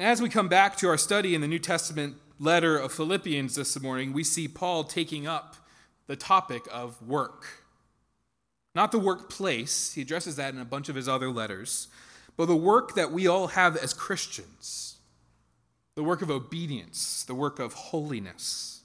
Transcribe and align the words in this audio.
As 0.00 0.22
we 0.22 0.30
come 0.30 0.48
back 0.48 0.78
to 0.78 0.88
our 0.88 0.96
study 0.96 1.34
in 1.34 1.42
the 1.42 1.46
New 1.46 1.58
Testament 1.58 2.16
letter 2.38 2.78
of 2.78 2.90
Philippians 2.90 3.54
this 3.54 3.78
morning, 3.78 4.14
we 4.14 4.24
see 4.24 4.48
Paul 4.48 4.82
taking 4.82 5.26
up 5.26 5.56
the 6.06 6.16
topic 6.16 6.62
of 6.72 7.06
work. 7.06 7.66
Not 8.74 8.92
the 8.92 8.98
workplace, 8.98 9.92
he 9.92 10.00
addresses 10.00 10.36
that 10.36 10.54
in 10.54 10.60
a 10.60 10.64
bunch 10.64 10.88
of 10.88 10.96
his 10.96 11.06
other 11.06 11.30
letters, 11.30 11.88
but 12.38 12.46
the 12.46 12.56
work 12.56 12.94
that 12.94 13.12
we 13.12 13.26
all 13.26 13.48
have 13.48 13.76
as 13.76 13.92
Christians 13.92 14.96
the 15.96 16.02
work 16.02 16.22
of 16.22 16.30
obedience, 16.30 17.22
the 17.24 17.34
work 17.34 17.58
of 17.58 17.74
holiness. 17.74 18.80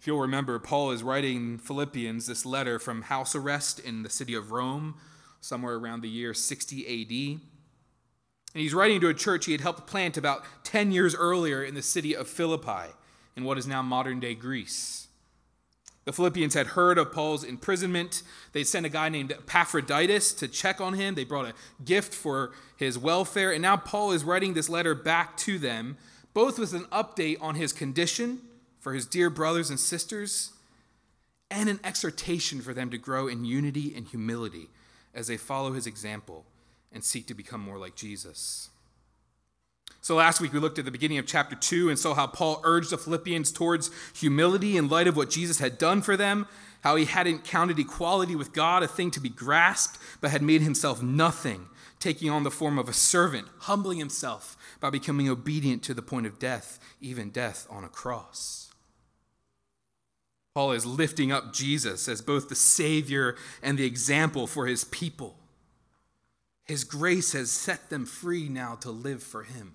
If 0.00 0.08
you'll 0.08 0.18
remember, 0.18 0.58
Paul 0.58 0.90
is 0.90 1.04
writing 1.04 1.58
Philippians 1.58 2.26
this 2.26 2.44
letter 2.44 2.80
from 2.80 3.02
house 3.02 3.36
arrest 3.36 3.78
in 3.78 4.02
the 4.02 4.10
city 4.10 4.34
of 4.34 4.50
Rome, 4.50 4.96
somewhere 5.40 5.76
around 5.76 6.00
the 6.00 6.08
year 6.08 6.34
60 6.34 7.36
AD. 7.36 7.55
And 8.54 8.62
he's 8.62 8.74
writing 8.74 9.00
to 9.02 9.08
a 9.08 9.14
church 9.14 9.46
he 9.46 9.52
had 9.52 9.60
helped 9.60 9.86
plant 9.86 10.16
about 10.16 10.44
10 10.64 10.92
years 10.92 11.14
earlier 11.14 11.62
in 11.62 11.74
the 11.74 11.82
city 11.82 12.16
of 12.16 12.28
Philippi, 12.28 12.92
in 13.36 13.44
what 13.44 13.58
is 13.58 13.66
now 13.66 13.82
modern 13.82 14.18
day 14.18 14.34
Greece. 14.34 15.06
The 16.06 16.12
Philippians 16.12 16.54
had 16.54 16.68
heard 16.68 16.98
of 16.98 17.12
Paul's 17.12 17.42
imprisonment. 17.42 18.22
They 18.52 18.62
sent 18.62 18.86
a 18.86 18.88
guy 18.88 19.08
named 19.08 19.32
Epaphroditus 19.32 20.32
to 20.34 20.46
check 20.46 20.80
on 20.80 20.94
him. 20.94 21.16
They 21.16 21.24
brought 21.24 21.46
a 21.46 21.54
gift 21.84 22.14
for 22.14 22.52
his 22.76 22.96
welfare. 22.96 23.52
And 23.52 23.60
now 23.60 23.76
Paul 23.76 24.12
is 24.12 24.22
writing 24.22 24.54
this 24.54 24.68
letter 24.68 24.94
back 24.94 25.36
to 25.38 25.58
them, 25.58 25.96
both 26.32 26.60
with 26.60 26.74
an 26.74 26.84
update 26.92 27.38
on 27.40 27.56
his 27.56 27.72
condition 27.72 28.40
for 28.78 28.94
his 28.94 29.04
dear 29.04 29.28
brothers 29.30 29.68
and 29.68 29.80
sisters, 29.80 30.52
and 31.50 31.68
an 31.68 31.80
exhortation 31.82 32.60
for 32.60 32.72
them 32.72 32.88
to 32.90 32.98
grow 32.98 33.26
in 33.26 33.44
unity 33.44 33.92
and 33.96 34.06
humility 34.06 34.68
as 35.12 35.26
they 35.26 35.36
follow 35.36 35.72
his 35.72 35.88
example 35.88 36.44
and 36.92 37.04
seek 37.04 37.26
to 37.26 37.34
become 37.34 37.60
more 37.60 37.78
like 37.78 37.94
Jesus. 37.94 38.70
So 40.00 40.14
last 40.14 40.40
week 40.40 40.52
we 40.52 40.60
looked 40.60 40.78
at 40.78 40.84
the 40.84 40.92
beginning 40.92 41.18
of 41.18 41.26
chapter 41.26 41.56
2 41.56 41.88
and 41.88 41.98
saw 41.98 42.14
how 42.14 42.28
Paul 42.28 42.60
urged 42.64 42.90
the 42.90 42.98
Philippians 42.98 43.50
towards 43.50 43.90
humility 44.14 44.76
in 44.76 44.88
light 44.88 45.08
of 45.08 45.16
what 45.16 45.30
Jesus 45.30 45.58
had 45.58 45.78
done 45.78 46.00
for 46.00 46.16
them, 46.16 46.46
how 46.82 46.94
he 46.94 47.06
hadn't 47.06 47.44
counted 47.44 47.78
equality 47.78 48.36
with 48.36 48.52
God 48.52 48.84
a 48.84 48.86
thing 48.86 49.10
to 49.10 49.20
be 49.20 49.28
grasped, 49.28 49.98
but 50.20 50.30
had 50.30 50.42
made 50.42 50.62
himself 50.62 51.02
nothing, 51.02 51.66
taking 51.98 52.30
on 52.30 52.44
the 52.44 52.52
form 52.52 52.78
of 52.78 52.88
a 52.88 52.92
servant, 52.92 53.48
humbling 53.62 53.98
himself 53.98 54.56
by 54.78 54.90
becoming 54.90 55.28
obedient 55.28 55.82
to 55.82 55.94
the 55.94 56.02
point 56.02 56.26
of 56.26 56.38
death, 56.38 56.78
even 57.00 57.30
death 57.30 57.66
on 57.68 57.82
a 57.82 57.88
cross. 57.88 58.72
Paul 60.54 60.72
is 60.72 60.86
lifting 60.86 61.32
up 61.32 61.52
Jesus 61.52 62.08
as 62.08 62.22
both 62.22 62.48
the 62.48 62.54
Savior 62.54 63.34
and 63.62 63.76
the 63.76 63.84
example 63.84 64.46
for 64.46 64.66
his 64.66 64.84
people. 64.84 65.36
His 66.66 66.84
grace 66.84 67.32
has 67.32 67.50
set 67.50 67.90
them 67.90 68.04
free 68.04 68.48
now 68.48 68.74
to 68.76 68.90
live 68.90 69.22
for 69.22 69.44
him. 69.44 69.74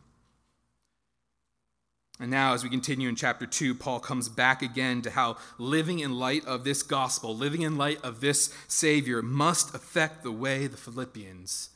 And 2.19 2.29
now, 2.29 2.53
as 2.53 2.63
we 2.63 2.69
continue 2.69 3.09
in 3.09 3.15
chapter 3.15 3.47
2, 3.47 3.73
Paul 3.73 3.99
comes 3.99 4.29
back 4.29 4.61
again 4.61 5.01
to 5.01 5.09
how 5.09 5.37
living 5.57 5.99
in 5.99 6.19
light 6.19 6.45
of 6.45 6.63
this 6.63 6.83
gospel, 6.83 7.35
living 7.35 7.63
in 7.63 7.77
light 7.77 7.99
of 8.03 8.21
this 8.21 8.53
Savior, 8.67 9.23
must 9.23 9.73
affect 9.73 10.21
the 10.21 10.31
way 10.31 10.67
the 10.67 10.77
Philippians 10.77 11.69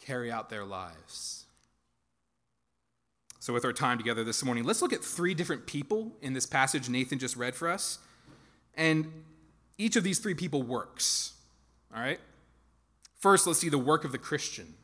carry 0.00 0.32
out 0.32 0.50
their 0.50 0.64
lives. 0.64 1.44
So, 3.38 3.52
with 3.52 3.64
our 3.64 3.72
time 3.72 3.98
together 3.98 4.24
this 4.24 4.42
morning, 4.42 4.64
let's 4.64 4.82
look 4.82 4.92
at 4.92 5.04
three 5.04 5.34
different 5.34 5.66
people 5.66 6.10
in 6.20 6.32
this 6.32 6.46
passage 6.46 6.88
Nathan 6.88 7.20
just 7.20 7.36
read 7.36 7.54
for 7.54 7.68
us. 7.68 8.00
And 8.74 9.22
each 9.78 9.94
of 9.94 10.02
these 10.02 10.18
three 10.18 10.34
people 10.34 10.64
works. 10.64 11.34
All 11.94 12.02
right? 12.02 12.18
First, 13.18 13.46
let's 13.46 13.58
see 13.58 13.68
the 13.68 13.78
work 13.78 14.04
of 14.04 14.12
the 14.12 14.18
Christian. 14.18 14.74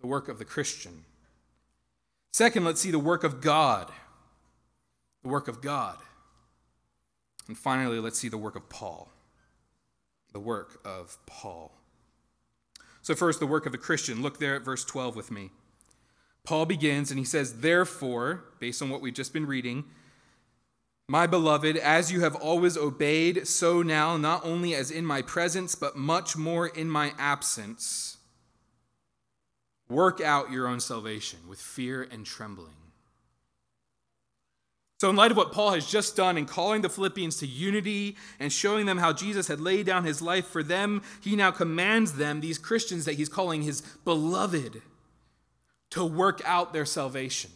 The 0.00 0.06
work 0.06 0.28
of 0.28 0.38
the 0.38 0.44
Christian. 0.44 1.04
Second, 2.32 2.64
let's 2.64 2.80
see 2.80 2.90
the 2.90 2.98
work 2.98 3.24
of 3.24 3.40
God. 3.40 3.90
The 5.22 5.28
work 5.28 5.48
of 5.48 5.62
God. 5.62 5.98
And 7.46 7.56
finally, 7.56 7.98
let's 7.98 8.18
see 8.18 8.28
the 8.28 8.38
work 8.38 8.56
of 8.56 8.68
Paul. 8.68 9.10
The 10.32 10.40
work 10.40 10.80
of 10.84 11.18
Paul. 11.26 11.72
So, 13.02 13.14
first, 13.14 13.40
the 13.40 13.46
work 13.46 13.66
of 13.66 13.72
the 13.72 13.78
Christian. 13.78 14.22
Look 14.22 14.38
there 14.38 14.54
at 14.54 14.62
verse 14.62 14.84
12 14.84 15.14
with 15.14 15.30
me. 15.30 15.50
Paul 16.44 16.66
begins 16.66 17.10
and 17.10 17.18
he 17.18 17.24
says, 17.24 17.60
Therefore, 17.60 18.44
based 18.58 18.82
on 18.82 18.90
what 18.90 19.00
we've 19.00 19.14
just 19.14 19.32
been 19.32 19.46
reading, 19.46 19.84
my 21.08 21.26
beloved, 21.26 21.76
as 21.76 22.10
you 22.10 22.20
have 22.20 22.34
always 22.36 22.76
obeyed, 22.76 23.46
so 23.46 23.82
now, 23.82 24.16
not 24.16 24.44
only 24.44 24.74
as 24.74 24.90
in 24.90 25.04
my 25.04 25.22
presence, 25.22 25.74
but 25.74 25.96
much 25.96 26.36
more 26.36 26.68
in 26.68 26.88
my 26.88 27.12
absence, 27.18 28.18
Work 29.92 30.22
out 30.22 30.50
your 30.50 30.66
own 30.66 30.80
salvation 30.80 31.40
with 31.46 31.60
fear 31.60 32.08
and 32.10 32.24
trembling. 32.24 32.72
So, 35.00 35.10
in 35.10 35.16
light 35.16 35.32
of 35.32 35.36
what 35.36 35.52
Paul 35.52 35.72
has 35.72 35.86
just 35.86 36.16
done 36.16 36.38
in 36.38 36.46
calling 36.46 36.80
the 36.80 36.88
Philippians 36.88 37.36
to 37.38 37.46
unity 37.46 38.16
and 38.40 38.50
showing 38.50 38.86
them 38.86 38.98
how 38.98 39.12
Jesus 39.12 39.48
had 39.48 39.60
laid 39.60 39.84
down 39.84 40.04
his 40.04 40.22
life 40.22 40.46
for 40.46 40.62
them, 40.62 41.02
he 41.20 41.36
now 41.36 41.50
commands 41.50 42.14
them, 42.14 42.40
these 42.40 42.56
Christians 42.56 43.04
that 43.04 43.16
he's 43.16 43.28
calling 43.28 43.62
his 43.62 43.82
beloved, 44.04 44.80
to 45.90 46.04
work 46.04 46.40
out 46.46 46.72
their 46.72 46.86
salvation. 46.86 47.50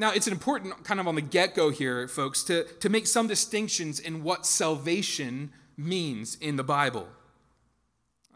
Now, 0.00 0.12
it's 0.12 0.28
important, 0.28 0.84
kind 0.84 1.00
of 1.00 1.08
on 1.08 1.16
the 1.16 1.20
get 1.20 1.56
go 1.56 1.70
here, 1.70 2.06
folks, 2.06 2.44
to, 2.44 2.62
to 2.64 2.88
make 2.88 3.08
some 3.08 3.26
distinctions 3.26 3.98
in 3.98 4.22
what 4.22 4.46
salvation 4.46 5.50
means 5.76 6.36
in 6.36 6.54
the 6.54 6.62
Bible. 6.62 7.08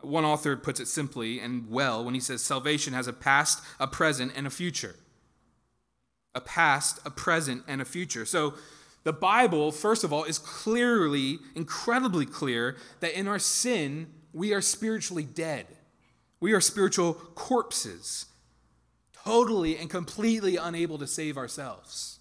One 0.00 0.24
author 0.24 0.56
puts 0.56 0.80
it 0.80 0.88
simply 0.88 1.38
and 1.38 1.70
well 1.70 2.04
when 2.04 2.14
he 2.14 2.20
says 2.20 2.42
salvation 2.42 2.94
has 2.94 3.06
a 3.06 3.12
past, 3.12 3.62
a 3.78 3.86
present, 3.86 4.32
and 4.34 4.44
a 4.44 4.50
future. 4.50 4.96
A 6.34 6.40
past, 6.40 6.98
a 7.06 7.10
present, 7.10 7.62
and 7.68 7.80
a 7.80 7.84
future. 7.84 8.26
So 8.26 8.54
the 9.04 9.12
Bible, 9.12 9.70
first 9.70 10.02
of 10.02 10.12
all, 10.12 10.24
is 10.24 10.38
clearly, 10.38 11.38
incredibly 11.54 12.26
clear 12.26 12.76
that 12.98 13.16
in 13.16 13.28
our 13.28 13.38
sin, 13.38 14.08
we 14.32 14.52
are 14.52 14.60
spiritually 14.60 15.24
dead. 15.24 15.66
We 16.40 16.54
are 16.54 16.60
spiritual 16.60 17.14
corpses, 17.14 18.26
totally 19.24 19.76
and 19.76 19.88
completely 19.88 20.56
unable 20.56 20.98
to 20.98 21.06
save 21.06 21.36
ourselves. 21.36 22.18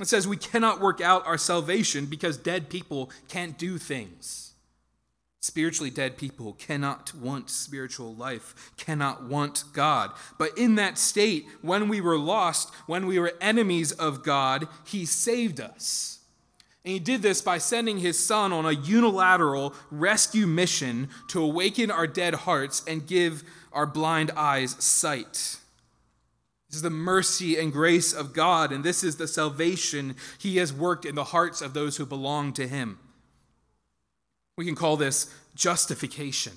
It 0.00 0.08
says 0.08 0.28
we 0.28 0.36
cannot 0.36 0.80
work 0.80 1.00
out 1.00 1.26
our 1.26 1.38
salvation 1.38 2.06
because 2.06 2.36
dead 2.36 2.68
people 2.68 3.10
can't 3.28 3.56
do 3.56 3.78
things. 3.78 4.52
Spiritually 5.40 5.90
dead 5.90 6.16
people 6.16 6.54
cannot 6.54 7.14
want 7.14 7.50
spiritual 7.50 8.14
life, 8.14 8.72
cannot 8.76 9.24
want 9.24 9.64
God. 9.72 10.10
But 10.38 10.58
in 10.58 10.74
that 10.74 10.98
state, 10.98 11.46
when 11.62 11.88
we 11.88 12.00
were 12.00 12.18
lost, 12.18 12.74
when 12.86 13.06
we 13.06 13.18
were 13.18 13.32
enemies 13.40 13.92
of 13.92 14.22
God, 14.22 14.66
He 14.84 15.06
saved 15.06 15.60
us. 15.60 16.18
And 16.84 16.92
He 16.92 16.98
did 16.98 17.22
this 17.22 17.42
by 17.42 17.58
sending 17.58 17.98
His 17.98 18.18
Son 18.18 18.52
on 18.52 18.66
a 18.66 18.72
unilateral 18.72 19.72
rescue 19.90 20.46
mission 20.46 21.08
to 21.28 21.42
awaken 21.42 21.90
our 21.90 22.08
dead 22.08 22.34
hearts 22.34 22.82
and 22.86 23.06
give 23.06 23.44
our 23.76 23.86
blind 23.86 24.32
eyes 24.32 24.74
sight. 24.82 25.58
This 26.68 26.76
is 26.76 26.82
the 26.82 26.90
mercy 26.90 27.56
and 27.58 27.72
grace 27.72 28.12
of 28.12 28.32
God, 28.32 28.72
and 28.72 28.82
this 28.82 29.04
is 29.04 29.16
the 29.16 29.28
salvation 29.28 30.16
He 30.38 30.56
has 30.56 30.72
worked 30.72 31.04
in 31.04 31.14
the 31.14 31.24
hearts 31.24 31.60
of 31.60 31.74
those 31.74 31.96
who 31.96 32.06
belong 32.06 32.52
to 32.54 32.66
Him. 32.66 32.98
We 34.56 34.64
can 34.64 34.74
call 34.74 34.96
this 34.96 35.32
justification. 35.54 36.54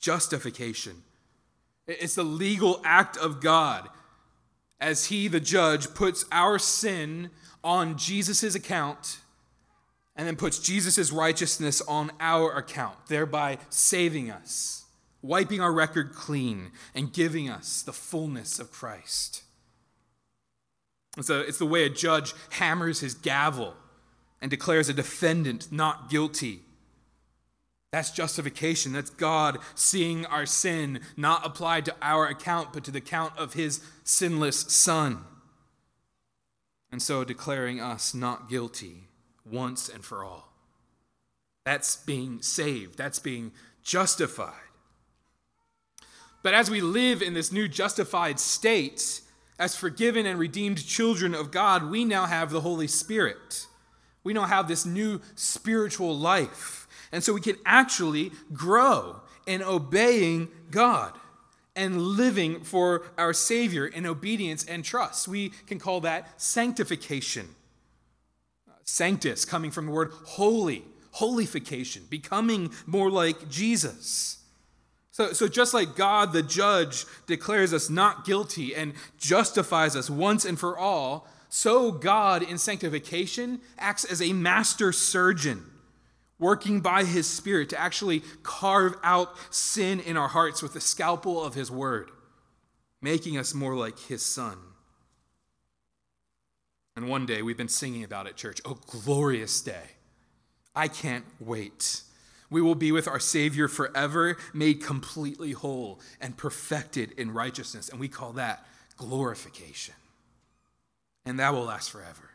Justification. 0.00 1.02
It's 1.86 2.14
the 2.14 2.24
legal 2.24 2.80
act 2.84 3.16
of 3.16 3.40
God 3.40 3.88
as 4.80 5.06
He, 5.06 5.28
the 5.28 5.40
judge, 5.40 5.94
puts 5.94 6.24
our 6.32 6.58
sin 6.58 7.30
on 7.62 7.96
Jesus' 7.96 8.54
account 8.54 9.18
and 10.16 10.26
then 10.26 10.36
puts 10.36 10.58
Jesus' 10.58 11.10
righteousness 11.12 11.80
on 11.82 12.10
our 12.20 12.52
account, 12.52 12.96
thereby 13.08 13.58
saving 13.68 14.30
us, 14.30 14.83
wiping 15.24 15.60
our 15.60 15.72
record 15.72 16.12
clean, 16.12 16.70
and 16.94 17.12
giving 17.12 17.48
us 17.48 17.82
the 17.82 17.92
fullness 17.92 18.58
of 18.58 18.70
Christ. 18.70 19.42
It's, 21.16 21.30
a, 21.30 21.40
it's 21.40 21.58
the 21.58 21.66
way 21.66 21.84
a 21.84 21.90
judge 21.90 22.34
hammers 22.50 23.00
his 23.00 23.14
gavel 23.14 23.74
and 24.40 24.50
declares 24.50 24.88
a 24.88 24.94
defendant 24.94 25.72
not 25.72 26.10
guilty 26.10 26.60
that's 27.94 28.10
justification. 28.10 28.92
That's 28.92 29.10
God 29.10 29.58
seeing 29.76 30.26
our 30.26 30.46
sin 30.46 30.98
not 31.16 31.46
applied 31.46 31.84
to 31.84 31.94
our 32.02 32.26
account, 32.26 32.72
but 32.72 32.82
to 32.86 32.90
the 32.90 32.98
account 32.98 33.38
of 33.38 33.52
his 33.52 33.80
sinless 34.02 34.62
Son. 34.62 35.20
And 36.90 37.00
so 37.00 37.22
declaring 37.22 37.80
us 37.80 38.12
not 38.12 38.50
guilty 38.50 39.04
once 39.48 39.88
and 39.88 40.04
for 40.04 40.24
all. 40.24 40.52
That's 41.64 41.94
being 41.94 42.42
saved. 42.42 42.98
That's 42.98 43.20
being 43.20 43.52
justified. 43.84 44.54
But 46.44 46.52
as 46.52 46.70
we 46.70 46.82
live 46.82 47.22
in 47.22 47.32
this 47.32 47.50
new 47.50 47.68
justified 47.68 48.38
state, 48.38 49.22
as 49.58 49.74
forgiven 49.74 50.26
and 50.26 50.38
redeemed 50.38 50.86
children 50.86 51.34
of 51.34 51.50
God, 51.50 51.90
we 51.90 52.04
now 52.04 52.26
have 52.26 52.50
the 52.50 52.60
Holy 52.60 52.86
Spirit. 52.86 53.66
We 54.24 54.34
now 54.34 54.44
have 54.44 54.68
this 54.68 54.84
new 54.84 55.22
spiritual 55.36 56.14
life. 56.16 56.86
And 57.10 57.24
so 57.24 57.32
we 57.32 57.40
can 57.40 57.56
actually 57.64 58.30
grow 58.52 59.22
in 59.46 59.62
obeying 59.62 60.48
God 60.70 61.14
and 61.74 62.02
living 62.02 62.62
for 62.62 63.06
our 63.16 63.32
Savior 63.32 63.86
in 63.86 64.04
obedience 64.04 64.64
and 64.64 64.84
trust. 64.84 65.26
We 65.26 65.48
can 65.66 65.78
call 65.78 66.02
that 66.02 66.42
sanctification. 66.42 67.48
Sanctus, 68.82 69.46
coming 69.46 69.70
from 69.70 69.86
the 69.86 69.92
word 69.92 70.12
holy, 70.24 70.84
holification, 71.12 72.02
becoming 72.10 72.70
more 72.84 73.10
like 73.10 73.48
Jesus. 73.48 74.43
So, 75.14 75.32
so 75.32 75.46
just 75.46 75.72
like 75.72 75.94
God, 75.94 76.32
the 76.32 76.42
judge, 76.42 77.06
declares 77.28 77.72
us 77.72 77.88
not 77.88 78.24
guilty 78.24 78.74
and 78.74 78.94
justifies 79.16 79.94
us 79.94 80.10
once 80.10 80.44
and 80.44 80.58
for 80.58 80.76
all, 80.76 81.28
so 81.48 81.92
God 81.92 82.42
in 82.42 82.58
sanctification 82.58 83.60
acts 83.78 84.04
as 84.04 84.20
a 84.20 84.32
master 84.32 84.90
surgeon, 84.90 85.62
working 86.40 86.80
by 86.80 87.04
his 87.04 87.28
Spirit 87.28 87.68
to 87.68 87.80
actually 87.80 88.24
carve 88.42 88.96
out 89.04 89.36
sin 89.54 90.00
in 90.00 90.16
our 90.16 90.26
hearts 90.26 90.64
with 90.64 90.72
the 90.72 90.80
scalpel 90.80 91.44
of 91.44 91.54
his 91.54 91.70
word, 91.70 92.10
making 93.00 93.38
us 93.38 93.54
more 93.54 93.76
like 93.76 93.96
his 94.00 94.20
son. 94.20 94.58
And 96.96 97.08
one 97.08 97.24
day 97.24 97.40
we've 97.40 97.56
been 97.56 97.68
singing 97.68 98.02
about 98.02 98.26
it, 98.26 98.34
church. 98.34 98.60
Oh, 98.64 98.80
glorious 98.88 99.60
day. 99.60 99.92
I 100.74 100.88
can't 100.88 101.24
wait. 101.38 102.02
We 102.50 102.60
will 102.60 102.74
be 102.74 102.92
with 102.92 103.08
our 103.08 103.20
Savior 103.20 103.68
forever, 103.68 104.36
made 104.52 104.82
completely 104.82 105.52
whole 105.52 106.00
and 106.20 106.36
perfected 106.36 107.12
in 107.12 107.32
righteousness. 107.32 107.88
And 107.88 107.98
we 107.98 108.08
call 108.08 108.32
that 108.32 108.66
glorification. 108.96 109.94
And 111.26 111.40
that 111.40 111.52
will 111.52 111.64
last 111.64 111.90
forever. 111.90 112.30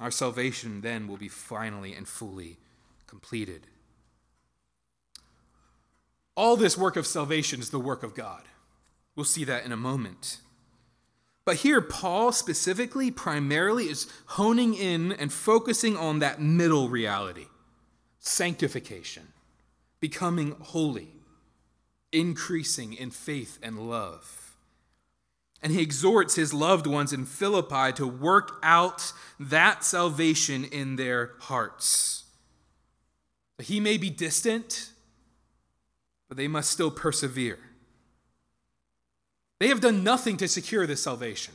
Our 0.00 0.10
salvation 0.10 0.80
then 0.80 1.06
will 1.06 1.16
be 1.16 1.28
finally 1.28 1.94
and 1.94 2.08
fully 2.08 2.56
completed. 3.06 3.66
All 6.36 6.56
this 6.56 6.76
work 6.76 6.96
of 6.96 7.06
salvation 7.06 7.60
is 7.60 7.70
the 7.70 7.78
work 7.78 8.02
of 8.02 8.14
God. 8.14 8.42
We'll 9.14 9.24
see 9.24 9.44
that 9.44 9.64
in 9.64 9.70
a 9.70 9.76
moment. 9.76 10.38
But 11.44 11.56
here, 11.56 11.80
Paul 11.80 12.32
specifically, 12.32 13.10
primarily, 13.10 13.84
is 13.84 14.10
honing 14.26 14.74
in 14.74 15.12
and 15.12 15.32
focusing 15.32 15.96
on 15.96 16.18
that 16.18 16.40
middle 16.40 16.88
reality 16.88 17.46
sanctification, 18.24 19.28
becoming 20.00 20.56
holy, 20.60 21.08
increasing 22.10 22.94
in 22.94 23.10
faith 23.10 23.58
and 23.62 23.88
love. 23.88 24.56
And 25.62 25.72
he 25.72 25.82
exhorts 25.82 26.34
his 26.34 26.52
loved 26.52 26.86
ones 26.86 27.12
in 27.12 27.26
Philippi 27.26 27.92
to 27.92 28.06
work 28.06 28.58
out 28.62 29.12
that 29.38 29.84
salvation 29.84 30.64
in 30.64 30.96
their 30.96 31.32
hearts. 31.40 32.24
He 33.58 33.78
may 33.78 33.96
be 33.98 34.10
distant, 34.10 34.90
but 36.28 36.36
they 36.36 36.48
must 36.48 36.70
still 36.70 36.90
persevere. 36.90 37.58
They 39.60 39.68
have 39.68 39.80
done 39.80 40.02
nothing 40.02 40.36
to 40.38 40.48
secure 40.48 40.86
this 40.86 41.02
salvation. 41.02 41.54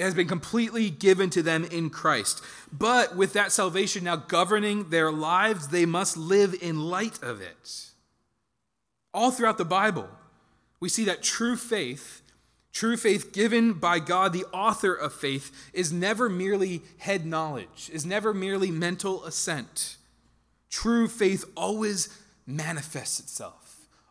It 0.00 0.04
has 0.04 0.14
been 0.14 0.28
completely 0.28 0.88
given 0.88 1.28
to 1.28 1.42
them 1.42 1.62
in 1.66 1.90
Christ. 1.90 2.42
But 2.72 3.16
with 3.16 3.34
that 3.34 3.52
salvation 3.52 4.04
now 4.04 4.16
governing 4.16 4.88
their 4.88 5.12
lives, 5.12 5.68
they 5.68 5.84
must 5.84 6.16
live 6.16 6.54
in 6.62 6.80
light 6.80 7.22
of 7.22 7.42
it. 7.42 7.90
All 9.12 9.30
throughout 9.30 9.58
the 9.58 9.66
Bible, 9.66 10.08
we 10.80 10.88
see 10.88 11.04
that 11.04 11.22
true 11.22 11.54
faith, 11.54 12.22
true 12.72 12.96
faith 12.96 13.34
given 13.34 13.74
by 13.74 13.98
God, 13.98 14.32
the 14.32 14.46
author 14.54 14.94
of 14.94 15.12
faith, 15.12 15.70
is 15.74 15.92
never 15.92 16.30
merely 16.30 16.80
head 16.96 17.26
knowledge, 17.26 17.90
is 17.92 18.06
never 18.06 18.32
merely 18.32 18.70
mental 18.70 19.22
assent. 19.26 19.98
True 20.70 21.08
faith 21.08 21.44
always 21.54 22.08
manifests 22.46 23.20
itself 23.20 23.69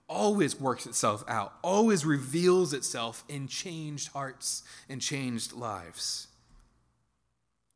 always 0.10 0.60
works 0.60 0.86
itself 0.86 1.24
out, 1.28 1.54
always 1.62 2.06
reveals 2.06 2.74
itself 2.74 3.24
in 3.30 3.48
changed 3.48 4.12
hearts 4.12 4.64
and 4.90 5.02
changed 5.02 5.54
lives. 5.54 6.28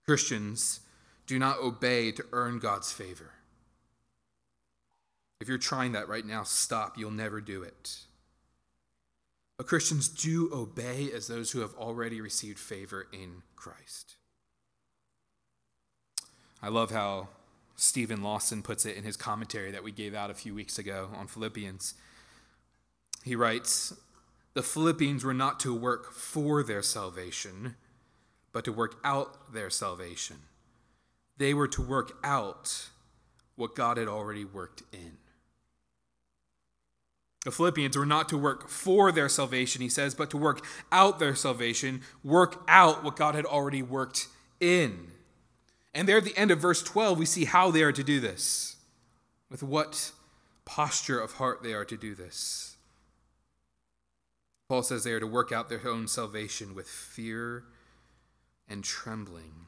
Christians 0.06 0.82
do 1.28 1.40
not 1.40 1.60
obey 1.60 2.12
to 2.12 2.26
earn 2.34 2.60
God's 2.60 2.92
favor. 2.92 3.32
If 5.40 5.48
you're 5.48 5.58
trying 5.58 5.92
that 5.94 6.10
right 6.10 6.26
now, 6.26 6.44
stop. 6.44 6.98
You'll 6.98 7.12
never 7.12 7.40
do 7.40 7.64
it. 7.64 7.98
But 9.58 9.68
Christians 9.68 10.08
do 10.08 10.50
obey 10.54 11.10
as 11.14 11.28
those 11.28 11.52
who 11.52 11.60
have 11.60 11.74
already 11.76 12.22
received 12.22 12.60
favor 12.60 13.08
in 13.14 13.44
Christ. 13.56 14.16
I 16.62 16.70
love 16.70 16.92
how 16.92 17.28
Steven 17.76 18.24
Lawson 18.24 18.62
puts 18.62 18.86
it 18.86 18.96
in 18.96 19.04
his 19.04 19.18
commentary 19.18 19.72
that 19.72 19.84
we 19.84 19.92
gave 19.92 20.14
out 20.14 20.32
a 20.32 20.36
few 20.36 20.56
weeks 20.56 20.80
ago 20.80 21.10
on 21.16 21.28
Philippians. 21.28 21.94
He 23.24 23.36
writes, 23.36 23.94
The 24.54 24.64
Philippians 24.64 25.24
were 25.24 25.34
not 25.34 25.60
to 25.62 25.74
work 25.74 26.12
for 26.12 26.62
their 26.62 26.82
salvation, 26.82 27.76
but 28.52 28.66
to 28.66 28.72
work 28.72 29.00
out 29.04 29.54
their 29.54 29.70
salvation. 29.70 30.38
They 31.38 31.54
were 31.54 31.68
to 31.70 31.82
work 31.82 32.18
out 32.24 32.90
what 33.56 33.76
God 33.76 33.98
had 33.98 34.08
already 34.08 34.46
worked 34.46 34.84
in. 34.92 35.18
The 37.44 37.52
Philippians 37.52 37.98
were 37.98 38.06
not 38.06 38.30
to 38.30 38.38
work 38.38 38.70
for 38.70 39.12
their 39.12 39.28
salvation, 39.28 39.82
he 39.82 39.90
says, 39.90 40.16
but 40.16 40.30
to 40.30 40.38
work 40.38 40.66
out 40.92 41.20
their 41.20 41.36
salvation, 41.36 42.02
work 42.24 42.64
out 42.68 43.04
what 43.04 43.18
God 43.18 43.36
had 43.36 43.46
already 43.46 43.82
worked 43.82 44.28
in. 44.60 45.12
And 45.94 46.08
there 46.08 46.18
at 46.18 46.24
the 46.24 46.38
end 46.38 46.52
of 46.52 46.60
verse 46.60 46.82
12, 46.82 47.20
we 47.20 47.26
see 47.26 47.46
how 47.46 47.70
they 47.70 47.84
are 47.84 47.92
to 47.92 48.04
do 48.04 48.20
this, 48.20 48.78
with 49.50 49.62
what 49.62 50.12
posture 50.66 51.20
of 51.20 51.34
heart 51.34 51.64
they 51.64 51.74
are 51.74 51.86
to 51.86 51.98
do 51.98 52.16
this. 52.16 52.73
Paul 54.74 54.82
says 54.82 55.04
they 55.04 55.12
are 55.12 55.20
to 55.20 55.28
work 55.28 55.52
out 55.52 55.70
their 55.70 55.88
own 55.88 56.08
salvation 56.08 56.74
with 56.74 56.88
fear 56.88 57.66
and 58.68 58.84
trembling. 58.84 59.68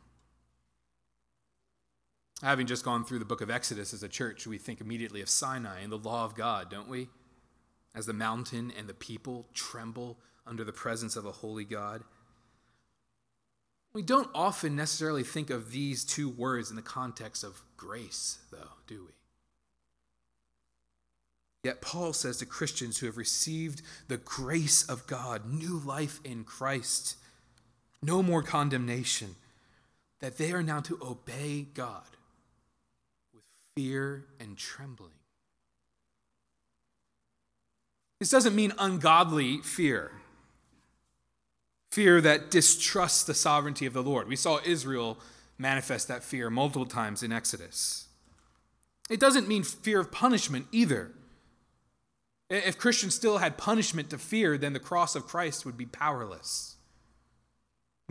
Having 2.42 2.66
just 2.66 2.84
gone 2.84 3.06
through 3.06 3.20
the 3.20 3.24
book 3.24 3.42
of 3.42 3.52
Exodus 3.52 3.94
as 3.94 4.02
a 4.02 4.10
church, 4.10 4.48
we 4.48 4.58
think 4.58 4.82
immediately 4.82 5.22
of 5.22 5.30
Sinai 5.30 5.82
and 5.82 5.92
the 5.92 5.98
law 6.00 6.26
of 6.26 6.34
God, 6.34 6.72
don't 6.72 6.90
we? 6.90 7.10
As 7.94 8.08
the 8.08 8.14
mountain 8.14 8.74
and 8.76 8.90
the 8.90 8.96
people 8.96 9.46
tremble 9.54 10.18
under 10.48 10.64
the 10.64 10.74
presence 10.74 11.16
of 11.16 11.28
a 11.28 11.32
holy 11.32 11.66
God. 11.66 12.02
We 13.94 14.02
don't 14.02 14.32
often 14.34 14.76
necessarily 14.76 15.22
think 15.22 15.52
of 15.52 15.70
these 15.70 16.04
two 16.04 16.30
words 16.30 16.72
in 16.72 16.76
the 16.76 16.82
context 16.82 17.44
of 17.44 17.62
grace, 17.78 18.40
though, 18.50 18.74
do 18.88 19.04
we? 19.06 19.25
Yet 21.66 21.82
Paul 21.82 22.14
says 22.14 22.38
to 22.38 22.46
Christians 22.46 23.00
who 23.00 23.08
have 23.08 23.18
received 23.18 23.82
the 24.08 24.18
grace 24.18 24.88
of 24.88 25.08
God, 25.08 25.52
new 25.52 25.80
life 25.80 26.20
in 26.24 26.44
Christ, 26.44 27.18
no 28.04 28.22
more 28.22 28.44
condemnation, 28.44 29.34
that 30.20 30.38
they 30.38 30.52
are 30.52 30.62
now 30.62 30.80
to 30.82 31.00
obey 31.02 31.66
God 31.74 32.04
with 33.34 33.42
fear 33.76 34.26
and 34.40 34.56
trembling. 34.56 35.10
This 38.20 38.30
doesn't 38.30 38.56
mean 38.56 38.72
ungodly 38.78 39.58
fear, 39.64 40.12
fear 41.90 42.22
that 42.22 42.52
distrusts 42.52 43.24
the 43.24 43.34
sovereignty 43.34 43.88
of 43.88 43.94
the 43.94 44.04
Lord. 44.04 44.28
We 44.28 44.36
saw 44.36 44.60
Israel 44.64 45.18
manifest 45.58 46.10
that 46.10 46.24
fear 46.24 46.52
multiple 46.52 46.86
times 46.86 47.24
in 47.24 47.32
Exodus. 47.32 48.06
It 49.10 49.20
doesn't 49.20 49.48
mean 49.48 49.64
fear 49.64 50.00
of 50.00 50.12
punishment 50.12 50.68
either. 50.72 51.12
If 52.50 52.78
Christians 52.78 53.16
still 53.16 53.40
had 53.40 53.58
punishment 53.58 54.10
to 54.12 54.18
fear, 54.18 54.58
then 54.58 54.74
the 54.74 54.80
cross 54.80 55.16
of 55.16 55.26
Christ 55.26 55.66
would 55.66 55.78
be 55.78 55.86
powerless. 55.86 56.76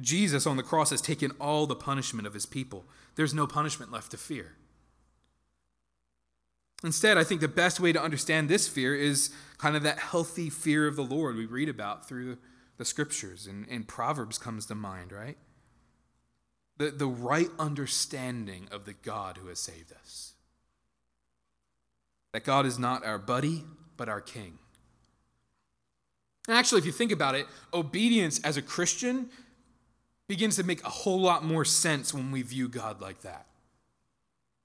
Jesus 0.00 0.46
on 0.46 0.56
the 0.56 0.62
cross 0.62 0.90
has 0.90 1.00
taken 1.00 1.30
all 1.40 1.66
the 1.66 1.76
punishment 1.76 2.26
of 2.26 2.34
his 2.34 2.46
people. 2.46 2.84
There's 3.14 3.34
no 3.34 3.46
punishment 3.46 3.92
left 3.92 4.10
to 4.10 4.16
fear. 4.16 4.56
Instead, 6.82 7.16
I 7.16 7.24
think 7.24 7.40
the 7.40 7.48
best 7.48 7.80
way 7.80 7.92
to 7.92 8.02
understand 8.02 8.48
this 8.48 8.68
fear 8.68 8.94
is 8.94 9.30
kind 9.56 9.76
of 9.76 9.84
that 9.84 9.98
healthy 9.98 10.50
fear 10.50 10.86
of 10.86 10.96
the 10.96 11.04
Lord 11.04 11.36
we 11.36 11.46
read 11.46 11.68
about 11.68 12.08
through 12.08 12.36
the 12.76 12.84
scriptures. 12.84 13.46
And, 13.46 13.66
and 13.70 13.86
Proverbs 13.86 14.36
comes 14.36 14.66
to 14.66 14.74
mind, 14.74 15.12
right? 15.12 15.38
The, 16.76 16.90
the 16.90 17.06
right 17.06 17.48
understanding 17.58 18.68
of 18.72 18.84
the 18.84 18.92
God 18.92 19.38
who 19.38 19.46
has 19.46 19.60
saved 19.60 19.92
us. 19.92 20.32
That 22.32 22.44
God 22.44 22.66
is 22.66 22.80
not 22.80 23.06
our 23.06 23.18
buddy, 23.18 23.64
but 23.96 24.08
our 24.08 24.20
King. 24.20 24.58
And 26.48 26.56
actually, 26.56 26.80
if 26.80 26.86
you 26.86 26.92
think 26.92 27.12
about 27.12 27.34
it, 27.34 27.46
obedience 27.72 28.40
as 28.44 28.56
a 28.56 28.62
Christian 28.62 29.30
begins 30.28 30.56
to 30.56 30.62
make 30.62 30.84
a 30.84 30.90
whole 30.90 31.20
lot 31.20 31.44
more 31.44 31.64
sense 31.64 32.12
when 32.12 32.30
we 32.30 32.42
view 32.42 32.68
God 32.68 33.00
like 33.00 33.22
that. 33.22 33.46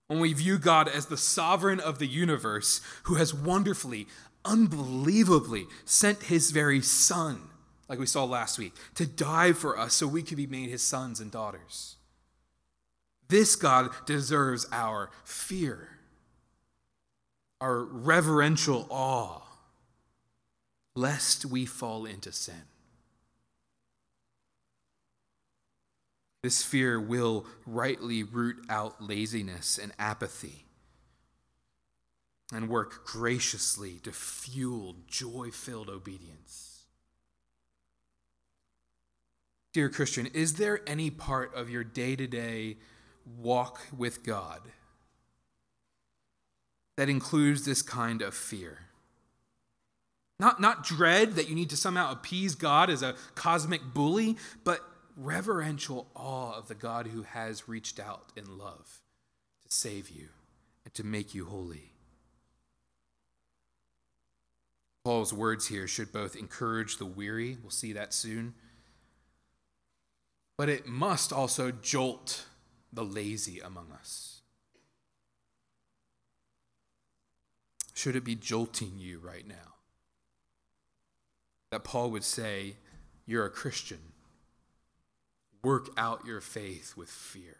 When 0.07 0.19
we 0.19 0.33
view 0.33 0.57
God 0.57 0.87
as 0.87 1.05
the 1.05 1.17
sovereign 1.17 1.79
of 1.79 1.99
the 1.99 2.07
universe 2.07 2.81
who 3.03 3.15
has 3.15 3.33
wonderfully, 3.33 4.07
unbelievably 4.43 5.67
sent 5.85 6.23
his 6.23 6.51
very 6.51 6.81
son, 6.81 7.41
like 7.87 7.99
we 7.99 8.05
saw 8.05 8.23
last 8.23 8.57
week, 8.57 8.73
to 8.95 9.05
die 9.05 9.53
for 9.53 9.77
us 9.77 9.93
so 9.93 10.07
we 10.07 10.23
could 10.23 10.37
be 10.37 10.47
made 10.47 10.69
his 10.69 10.81
sons 10.81 11.19
and 11.19 11.31
daughters. 11.31 11.95
This 13.27 13.55
God 13.55 13.91
deserves 14.07 14.65
our 14.71 15.11
fear 15.23 15.98
our 17.61 17.83
reverential 17.83 18.87
awe, 18.89 19.41
lest 20.95 21.45
we 21.45 21.65
fall 21.65 22.05
into 22.05 22.31
sin. 22.31 22.63
This 26.41 26.63
fear 26.63 26.99
will 27.01 27.45
rightly 27.65 28.23
root 28.23 28.63
out 28.69 29.01
laziness 29.01 29.77
and 29.77 29.91
apathy 29.99 30.65
and 32.53 32.69
work 32.69 33.05
graciously 33.05 33.99
to 34.03 34.11
fuel 34.11 34.95
joy 35.07 35.49
filled 35.51 35.89
obedience. 35.89 36.85
Dear 39.73 39.89
Christian, 39.89 40.27
is 40.27 40.53
there 40.53 40.79
any 40.87 41.11
part 41.11 41.53
of 41.53 41.69
your 41.69 41.83
day 41.83 42.15
to 42.15 42.25
day 42.25 42.77
walk 43.25 43.81
with 43.95 44.23
God 44.23 44.61
that 46.99 47.07
includes 47.07 47.63
this 47.63 47.81
kind 47.81 48.21
of 48.21 48.33
fear? 48.33 48.79
Not, 50.37 50.59
not 50.59 50.83
dread 50.83 51.35
that 51.35 51.47
you 51.47 51.55
need 51.55 51.69
to 51.69 51.77
somehow 51.77 52.11
appease 52.11 52.55
God 52.55 52.89
as 52.89 53.01
a 53.01 53.15
cosmic 53.35 53.93
bully, 53.93 54.35
but 54.65 54.81
reverential 55.15 56.07
awe 56.13 56.57
of 56.57 56.67
the 56.67 56.75
God 56.75 57.07
who 57.07 57.21
has 57.21 57.69
reached 57.69 58.01
out 58.01 58.33
in 58.35 58.57
love 58.57 58.99
to 59.63 59.73
save 59.73 60.09
you 60.09 60.27
and 60.83 60.93
to 60.93 61.05
make 61.05 61.33
you 61.33 61.45
holy. 61.45 61.93
Paul's 65.05 65.31
words 65.31 65.67
here 65.67 65.87
should 65.87 66.11
both 66.11 66.35
encourage 66.35 66.97
the 66.97 67.05
weary, 67.05 67.57
we'll 67.61 67.71
see 67.71 67.93
that 67.93 68.13
soon, 68.13 68.55
but 70.57 70.67
it 70.67 70.85
must 70.85 71.31
also 71.31 71.71
jolt 71.71 72.43
the 72.91 73.05
lazy 73.05 73.61
among 73.61 73.89
us. 73.97 74.28
Should 77.99 78.15
it 78.15 78.23
be 78.23 78.35
jolting 78.35 78.93
you 78.97 79.19
right 79.19 79.45
now? 79.45 79.75
That 81.71 81.83
Paul 81.83 82.11
would 82.11 82.23
say, 82.23 82.75
You're 83.25 83.45
a 83.45 83.49
Christian 83.49 83.99
Work 85.65 85.89
out 85.97 86.25
your 86.25 86.39
faith 86.39 86.93
with 86.95 87.09
fear. 87.09 87.57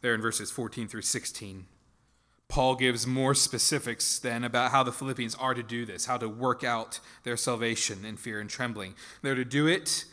There 0.00 0.12
in 0.12 0.20
verses 0.20 0.50
14 0.50 0.88
through 0.88 1.02
16, 1.02 1.66
Paul 2.48 2.74
gives 2.74 3.06
more 3.06 3.36
specifics 3.36 4.18
then 4.18 4.42
about 4.42 4.72
how 4.72 4.82
the 4.82 4.90
Philippians 4.90 5.36
are 5.36 5.54
to 5.54 5.62
do 5.62 5.86
this, 5.86 6.06
how 6.06 6.16
to 6.16 6.28
work 6.28 6.64
out 6.64 6.98
their 7.22 7.36
salvation 7.36 8.04
in 8.04 8.16
fear 8.16 8.40
and 8.40 8.50
trembling. 8.50 8.94
They're 9.22 9.36
to 9.36 9.44
do 9.44 9.68
it 9.68 10.04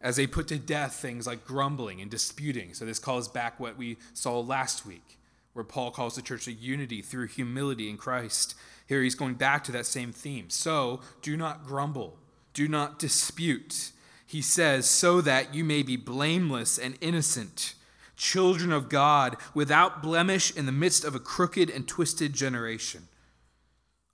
as 0.00 0.16
they 0.16 0.26
put 0.26 0.48
to 0.48 0.58
death 0.58 0.94
things 0.94 1.26
like 1.26 1.44
grumbling 1.44 2.00
and 2.00 2.10
disputing. 2.10 2.74
So 2.74 2.84
this 2.84 2.98
calls 2.98 3.28
back 3.28 3.58
what 3.58 3.76
we 3.76 3.96
saw 4.14 4.40
last 4.40 4.86
week, 4.86 5.18
where 5.52 5.64
Paul 5.64 5.90
calls 5.90 6.16
the 6.16 6.22
church 6.22 6.44
to 6.44 6.52
unity 6.52 7.02
through 7.02 7.28
humility 7.28 7.88
in 7.88 7.96
Christ 7.96 8.54
here 8.86 9.02
he's 9.02 9.14
going 9.14 9.34
back 9.34 9.64
to 9.64 9.72
that 9.72 9.86
same 9.86 10.12
theme. 10.12 10.48
So 10.48 11.00
do 11.20 11.36
not 11.36 11.66
grumble, 11.66 12.18
do 12.54 12.68
not 12.68 12.98
dispute. 12.98 13.90
He 14.24 14.42
says, 14.42 14.86
so 14.86 15.20
that 15.20 15.54
you 15.54 15.64
may 15.64 15.82
be 15.82 15.96
blameless 15.96 16.78
and 16.78 16.96
innocent, 17.00 17.74
children 18.16 18.72
of 18.72 18.88
God, 18.88 19.36
without 19.54 20.02
blemish 20.02 20.56
in 20.56 20.66
the 20.66 20.72
midst 20.72 21.04
of 21.04 21.14
a 21.14 21.20
crooked 21.20 21.68
and 21.68 21.86
twisted 21.86 22.32
generation, 22.32 23.08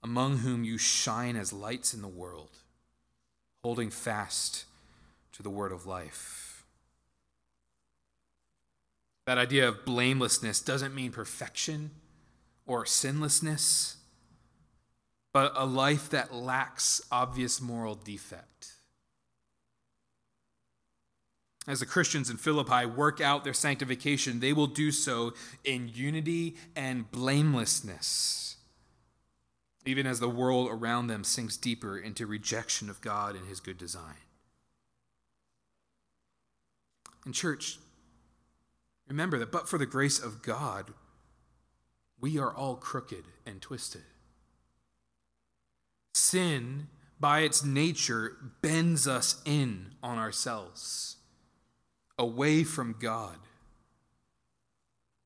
among 0.03 0.39
whom 0.39 0.63
you 0.63 0.77
shine 0.77 1.35
as 1.35 1.53
lights 1.53 1.93
in 1.93 2.01
the 2.01 2.07
world, 2.07 2.57
holding 3.63 3.89
fast 3.89 4.65
to 5.33 5.43
the 5.43 5.49
word 5.49 5.71
of 5.71 5.85
life. 5.85 6.65
That 9.25 9.37
idea 9.37 9.67
of 9.67 9.85
blamelessness 9.85 10.61
doesn't 10.61 10.95
mean 10.95 11.11
perfection 11.11 11.91
or 12.65 12.85
sinlessness 12.85 13.97
but 15.33 15.51
a 15.55 15.65
life 15.65 16.09
that 16.11 16.33
lacks 16.33 17.01
obvious 17.11 17.59
moral 17.59 17.95
defect. 17.95 18.73
As 21.67 21.79
the 21.79 21.85
Christians 21.85 22.29
in 22.29 22.37
Philippi 22.37 22.85
work 22.85 23.19
out 23.19 23.43
their 23.43 23.53
sanctification, 23.53 24.39
they 24.39 24.53
will 24.53 24.67
do 24.67 24.91
so 24.91 25.33
in 25.63 25.89
unity 25.93 26.55
and 26.75 27.09
blamelessness, 27.09 28.57
even 29.85 30.05
as 30.05 30.19
the 30.19 30.29
world 30.29 30.69
around 30.69 31.07
them 31.07 31.23
sinks 31.23 31.57
deeper 31.57 31.97
into 31.97 32.27
rejection 32.27 32.89
of 32.89 33.01
God 33.01 33.35
and 33.35 33.47
his 33.47 33.59
good 33.59 33.77
design. 33.77 34.17
In 37.25 37.33
church, 37.33 37.79
remember 39.07 39.37
that 39.39 39.51
but 39.51 39.69
for 39.69 39.77
the 39.77 39.85
grace 39.85 40.19
of 40.19 40.41
God, 40.41 40.93
we 42.19 42.37
are 42.37 42.53
all 42.53 42.75
crooked 42.75 43.25
and 43.45 43.61
twisted. 43.61 44.03
Sin, 46.13 46.87
by 47.19 47.41
its 47.41 47.63
nature, 47.63 48.37
bends 48.61 49.07
us 49.07 49.41
in 49.45 49.95
on 50.03 50.17
ourselves, 50.17 51.17
away 52.17 52.63
from 52.63 52.95
God. 52.99 53.37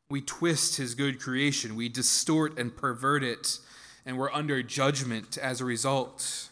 We 0.10 0.22
twist 0.22 0.77
his 0.77 0.96
good 0.96 1.20
creation, 1.20 1.75
we 1.75 1.89
distort 1.89 2.58
and 2.58 2.75
pervert 2.75 3.24
it, 3.24 3.60
and 4.06 4.18
we're 4.18 4.32
under 4.32 4.63
judgment 4.63 5.38
as 5.38 5.60
a 5.60 5.66
result. 5.66 6.50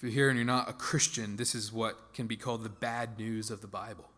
If 0.00 0.04
you're 0.04 0.12
here 0.12 0.28
and 0.30 0.38
you're 0.38 0.46
not 0.46 0.66
a 0.66 0.72
Christian, 0.72 1.36
this 1.36 1.54
is 1.54 1.74
what 1.74 2.14
can 2.14 2.26
be 2.26 2.38
called 2.38 2.64
the 2.64 2.70
bad 2.70 3.18
news 3.18 3.50
of 3.50 3.60
the 3.60 3.66
Bible. 3.66 4.08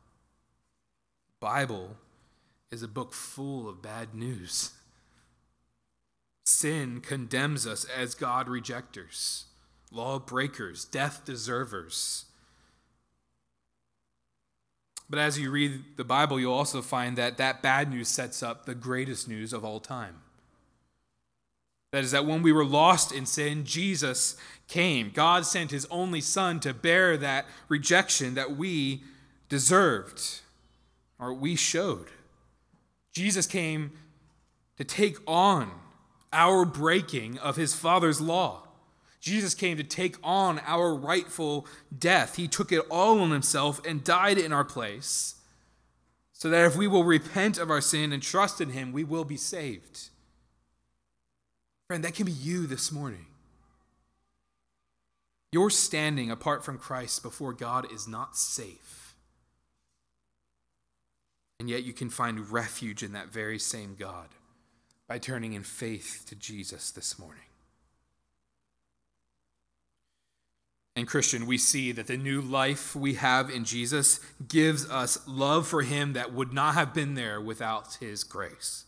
Bible 1.40 1.96
is 2.70 2.84
a 2.84 2.88
book 2.88 3.12
full 3.12 3.68
of 3.68 3.82
bad 3.82 4.14
news. 4.14 4.70
Sin 6.44 7.00
condemns 7.00 7.66
us 7.66 7.84
as 7.84 8.14
God 8.14 8.48
rejectors, 8.48 9.46
law 9.90 10.20
breakers, 10.20 10.84
death 10.84 11.24
deservers. 11.24 12.26
But 15.10 15.18
as 15.18 15.36
you 15.36 15.50
read 15.50 15.82
the 15.96 16.04
Bible, 16.04 16.38
you'll 16.38 16.54
also 16.54 16.80
find 16.80 17.18
that 17.18 17.38
that 17.38 17.60
bad 17.60 17.90
news 17.90 18.06
sets 18.06 18.40
up 18.40 18.66
the 18.66 18.76
greatest 18.76 19.26
news 19.26 19.52
of 19.52 19.64
all 19.64 19.80
time. 19.80 20.20
That 21.92 22.04
is, 22.04 22.12
that 22.12 22.24
when 22.24 22.40
we 22.40 22.52
were 22.52 22.64
lost 22.64 23.12
in 23.12 23.26
sin, 23.26 23.64
Jesus 23.64 24.36
came. 24.72 25.10
God 25.12 25.44
sent 25.44 25.70
his 25.70 25.86
only 25.90 26.22
Son 26.22 26.58
to 26.60 26.72
bear 26.72 27.18
that 27.18 27.44
rejection 27.68 28.34
that 28.34 28.56
we 28.56 29.02
deserved 29.50 30.40
or 31.18 31.34
we 31.34 31.54
showed. 31.56 32.06
Jesus 33.12 33.46
came 33.46 33.92
to 34.78 34.84
take 34.84 35.18
on 35.26 35.70
our 36.32 36.64
breaking 36.64 37.36
of 37.38 37.56
his 37.56 37.74
Father's 37.74 38.18
law. 38.18 38.66
Jesus 39.20 39.54
came 39.54 39.76
to 39.76 39.84
take 39.84 40.16
on 40.24 40.58
our 40.66 40.94
rightful 40.94 41.66
death. 41.96 42.36
He 42.36 42.48
took 42.48 42.72
it 42.72 42.80
all 42.90 43.20
on 43.20 43.30
himself 43.30 43.84
and 43.86 44.02
died 44.02 44.38
in 44.38 44.54
our 44.54 44.64
place, 44.64 45.34
so 46.32 46.48
that 46.48 46.64
if 46.64 46.76
we 46.76 46.88
will 46.88 47.04
repent 47.04 47.58
of 47.58 47.70
our 47.70 47.82
sin 47.82 48.10
and 48.10 48.22
trust 48.22 48.60
in 48.60 48.70
him, 48.70 48.90
we 48.90 49.04
will 49.04 49.24
be 49.24 49.36
saved. 49.36 50.08
Friend, 51.86 52.02
that 52.02 52.14
can 52.14 52.24
be 52.24 52.32
you 52.32 52.66
this 52.66 52.90
morning. 52.90 53.26
Your 55.52 55.68
standing 55.68 56.30
apart 56.30 56.64
from 56.64 56.78
Christ 56.78 57.22
before 57.22 57.52
God 57.52 57.92
is 57.92 58.08
not 58.08 58.36
safe. 58.36 59.14
And 61.60 61.68
yet 61.68 61.84
you 61.84 61.92
can 61.92 62.10
find 62.10 62.50
refuge 62.50 63.02
in 63.02 63.12
that 63.12 63.28
very 63.28 63.58
same 63.58 63.94
God 63.94 64.28
by 65.06 65.18
turning 65.18 65.52
in 65.52 65.62
faith 65.62 66.24
to 66.28 66.34
Jesus 66.34 66.90
this 66.90 67.18
morning. 67.18 67.44
And, 70.96 71.06
Christian, 71.06 71.46
we 71.46 71.58
see 71.58 71.92
that 71.92 72.06
the 72.06 72.16
new 72.16 72.40
life 72.40 72.94
we 72.94 73.14
have 73.14 73.48
in 73.48 73.64
Jesus 73.64 74.20
gives 74.46 74.88
us 74.90 75.18
love 75.26 75.66
for 75.66 75.82
Him 75.82 76.14
that 76.14 76.34
would 76.34 76.52
not 76.52 76.74
have 76.74 76.92
been 76.92 77.14
there 77.14 77.40
without 77.40 77.94
His 77.94 78.24
grace. 78.24 78.84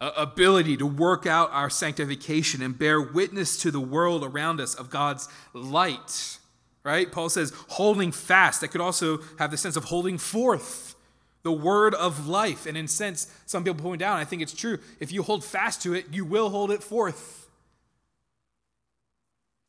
Ability 0.00 0.78
to 0.78 0.86
work 0.86 1.26
out 1.26 1.50
our 1.52 1.68
sanctification 1.68 2.62
and 2.62 2.78
bear 2.78 3.00
witness 3.00 3.60
to 3.60 3.70
the 3.70 3.80
world 3.80 4.24
around 4.24 4.58
us 4.58 4.74
of 4.74 4.88
God's 4.88 5.28
light, 5.52 6.38
right? 6.84 7.12
Paul 7.12 7.28
says, 7.28 7.52
holding 7.68 8.10
fast. 8.10 8.62
That 8.62 8.68
could 8.68 8.80
also 8.80 9.18
have 9.38 9.50
the 9.50 9.58
sense 9.58 9.76
of 9.76 9.84
holding 9.84 10.16
forth 10.16 10.94
the 11.42 11.52
word 11.52 11.94
of 11.94 12.26
life. 12.26 12.64
And 12.64 12.78
in 12.78 12.88
sense, 12.88 13.26
some 13.44 13.62
people 13.62 13.82
point 13.82 14.00
out, 14.00 14.16
I 14.16 14.24
think 14.24 14.40
it's 14.40 14.54
true, 14.54 14.78
if 15.00 15.12
you 15.12 15.22
hold 15.22 15.44
fast 15.44 15.82
to 15.82 15.94
it, 15.94 16.06
you 16.12 16.24
will 16.24 16.48
hold 16.48 16.70
it 16.70 16.82
forth. 16.82 17.48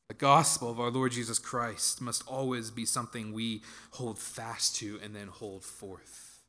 The 0.07 0.13
gospel 0.15 0.69
of 0.69 0.79
our 0.79 0.91
Lord 0.91 1.13
Jesus 1.13 1.39
Christ 1.39 2.01
must 2.01 2.27
always 2.27 2.71
be 2.71 2.85
something 2.85 3.33
we 3.33 3.63
hold 3.91 4.19
fast 4.19 4.75
to 4.77 4.99
and 5.03 5.15
then 5.15 5.27
hold 5.27 5.63
forth. 5.63 6.39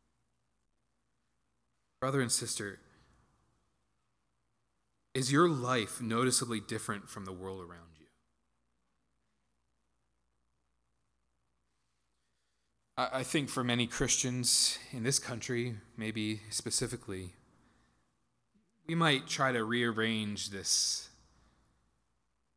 Brother 2.00 2.20
and 2.20 2.32
sister, 2.32 2.80
is 5.14 5.30
your 5.30 5.48
life 5.48 6.00
noticeably 6.00 6.60
different 6.60 7.08
from 7.08 7.24
the 7.24 7.32
world 7.32 7.60
around 7.60 7.90
you? 7.98 8.06
I 12.96 13.22
think 13.22 13.48
for 13.48 13.64
many 13.64 13.86
Christians 13.86 14.78
in 14.92 15.02
this 15.02 15.18
country, 15.18 15.74
maybe 15.96 16.40
specifically, 16.50 17.32
we 18.86 18.94
might 18.94 19.26
try 19.26 19.52
to 19.52 19.64
rearrange 19.64 20.50
this 20.50 21.08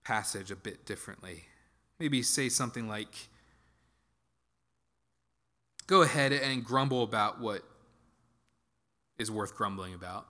passage 0.04 0.52
a 0.52 0.56
bit 0.56 0.86
differently. 0.86 1.46
Maybe 2.00 2.22
say 2.22 2.50
something 2.50 2.88
like, 2.88 3.30
Go 5.88 6.02
ahead 6.02 6.34
and 6.34 6.66
grumble 6.66 7.04
about 7.04 7.40
what 7.40 7.62
is 9.20 9.30
worth 9.30 9.56
grumbling 9.56 9.94
about. 9.94 10.26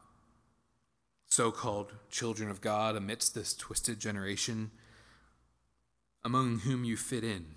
So 1.28 1.52
called 1.52 1.94
children 2.10 2.50
of 2.50 2.62
God 2.62 2.96
amidst 2.96 3.36
this 3.36 3.54
twisted 3.54 4.00
generation, 4.00 4.72
among 6.24 6.60
whom 6.60 6.84
you 6.86 6.96
fit 6.96 7.24
in 7.24 7.56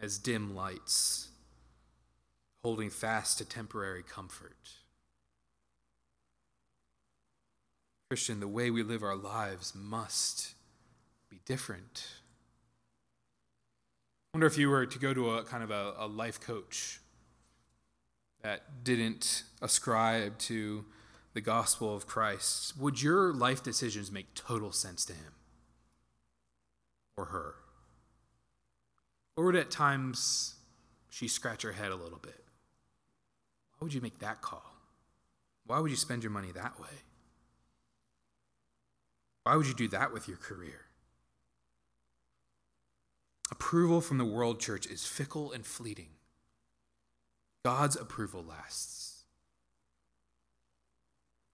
as 0.00 0.18
dim 0.18 0.54
lights, 0.54 1.28
holding 2.62 2.90
fast 2.90 3.38
to 3.38 3.44
temporary 3.44 4.02
comfort. 4.02 4.56
Christian, 8.08 8.40
the 8.40 8.48
way 8.48 8.70
we 8.70 8.82
live 8.82 9.02
our 9.02 9.16
lives 9.16 9.74
must 9.74 10.54
be 11.28 11.40
different. 11.44 12.06
I 14.32 14.38
wonder 14.38 14.46
if 14.46 14.56
you 14.56 14.70
were 14.70 14.86
to 14.86 14.98
go 14.98 15.12
to 15.12 15.30
a 15.34 15.44
kind 15.44 15.62
of 15.62 15.70
a, 15.70 15.94
a 15.98 16.06
life 16.06 16.40
coach 16.40 17.00
that 18.42 18.82
didn't 18.82 19.42
ascribe 19.60 20.38
to 20.38 20.86
the 21.38 21.42
gospel 21.42 21.94
of 21.94 22.04
Christ, 22.04 22.76
would 22.76 23.00
your 23.00 23.32
life 23.32 23.62
decisions 23.62 24.10
make 24.10 24.34
total 24.34 24.72
sense 24.72 25.04
to 25.04 25.12
him 25.12 25.34
or 27.16 27.26
her? 27.26 27.54
Or 29.36 29.44
would 29.44 29.54
at 29.54 29.70
times 29.70 30.56
she 31.08 31.28
scratch 31.28 31.62
her 31.62 31.70
head 31.70 31.92
a 31.92 31.94
little 31.94 32.18
bit? 32.18 32.42
Why 33.78 33.84
would 33.84 33.94
you 33.94 34.00
make 34.00 34.18
that 34.18 34.42
call? 34.42 34.74
Why 35.64 35.78
would 35.78 35.92
you 35.92 35.96
spend 35.96 36.24
your 36.24 36.32
money 36.32 36.50
that 36.50 36.80
way? 36.80 37.04
Why 39.44 39.54
would 39.54 39.68
you 39.68 39.74
do 39.74 39.86
that 39.86 40.12
with 40.12 40.26
your 40.26 40.38
career? 40.38 40.86
Approval 43.52 44.00
from 44.00 44.18
the 44.18 44.24
world 44.24 44.58
church 44.58 44.86
is 44.86 45.06
fickle 45.06 45.52
and 45.52 45.64
fleeting. 45.64 46.08
God's 47.64 47.94
approval 47.94 48.42
lasts. 48.42 49.07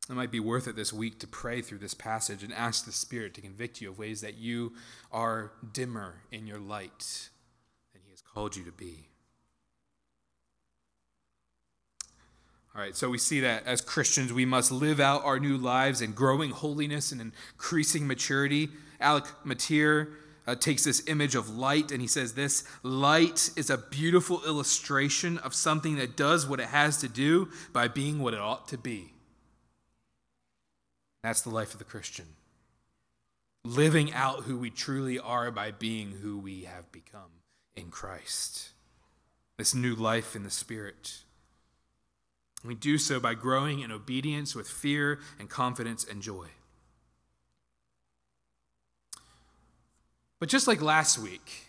It 0.08 0.14
might 0.14 0.30
be 0.30 0.40
worth 0.40 0.68
it 0.68 0.76
this 0.76 0.92
week 0.92 1.18
to 1.20 1.26
pray 1.26 1.62
through 1.62 1.78
this 1.78 1.94
passage 1.94 2.42
and 2.42 2.52
ask 2.52 2.84
the 2.84 2.92
Spirit 2.92 3.32
to 3.34 3.40
convict 3.40 3.80
you 3.80 3.88
of 3.88 3.98
ways 3.98 4.20
that 4.20 4.36
you 4.36 4.74
are 5.10 5.52
dimmer 5.72 6.16
in 6.30 6.46
your 6.46 6.58
light 6.58 7.30
than 7.92 8.02
He 8.04 8.10
has 8.10 8.20
called 8.20 8.54
you 8.54 8.64
to 8.64 8.72
be. 8.72 9.08
All 12.74 12.82
right, 12.82 12.96
so 12.96 13.08
we 13.08 13.18
see 13.18 13.40
that 13.40 13.66
as 13.66 13.80
Christians, 13.80 14.32
we 14.32 14.44
must 14.44 14.72
live 14.72 15.00
out 15.00 15.24
our 15.24 15.38
new 15.38 15.56
lives 15.56 16.02
in 16.02 16.12
growing 16.12 16.50
holiness 16.50 17.12
and 17.12 17.20
increasing 17.20 18.06
maturity. 18.06 18.68
Alec 19.00 19.24
Motyer 19.44 20.08
uh, 20.46 20.54
takes 20.54 20.84
this 20.84 21.06
image 21.06 21.34
of 21.34 21.48
light 21.48 21.92
and 21.92 22.02
he 22.02 22.08
says 22.08 22.34
this 22.34 22.64
light 22.82 23.50
is 23.56 23.70
a 23.70 23.78
beautiful 23.78 24.42
illustration 24.44 25.38
of 25.38 25.54
something 25.54 25.96
that 25.96 26.16
does 26.16 26.46
what 26.46 26.60
it 26.60 26.66
has 26.66 26.98
to 26.98 27.08
do 27.08 27.48
by 27.72 27.88
being 27.88 28.18
what 28.18 28.34
it 28.34 28.40
ought 28.40 28.68
to 28.68 28.76
be. 28.76 29.13
That's 31.24 31.40
the 31.40 31.48
life 31.48 31.72
of 31.72 31.78
the 31.78 31.86
Christian. 31.86 32.26
Living 33.64 34.12
out 34.12 34.42
who 34.42 34.58
we 34.58 34.68
truly 34.68 35.18
are 35.18 35.50
by 35.50 35.70
being 35.70 36.18
who 36.20 36.36
we 36.36 36.64
have 36.64 36.92
become 36.92 37.40
in 37.74 37.90
Christ. 37.90 38.68
This 39.56 39.74
new 39.74 39.94
life 39.94 40.36
in 40.36 40.42
the 40.42 40.50
Spirit. 40.50 41.22
We 42.62 42.74
do 42.74 42.98
so 42.98 43.20
by 43.20 43.32
growing 43.32 43.80
in 43.80 43.90
obedience 43.90 44.54
with 44.54 44.68
fear 44.68 45.18
and 45.38 45.48
confidence 45.48 46.04
and 46.04 46.20
joy. 46.20 46.48
But 50.38 50.50
just 50.50 50.68
like 50.68 50.82
last 50.82 51.18
week, 51.18 51.68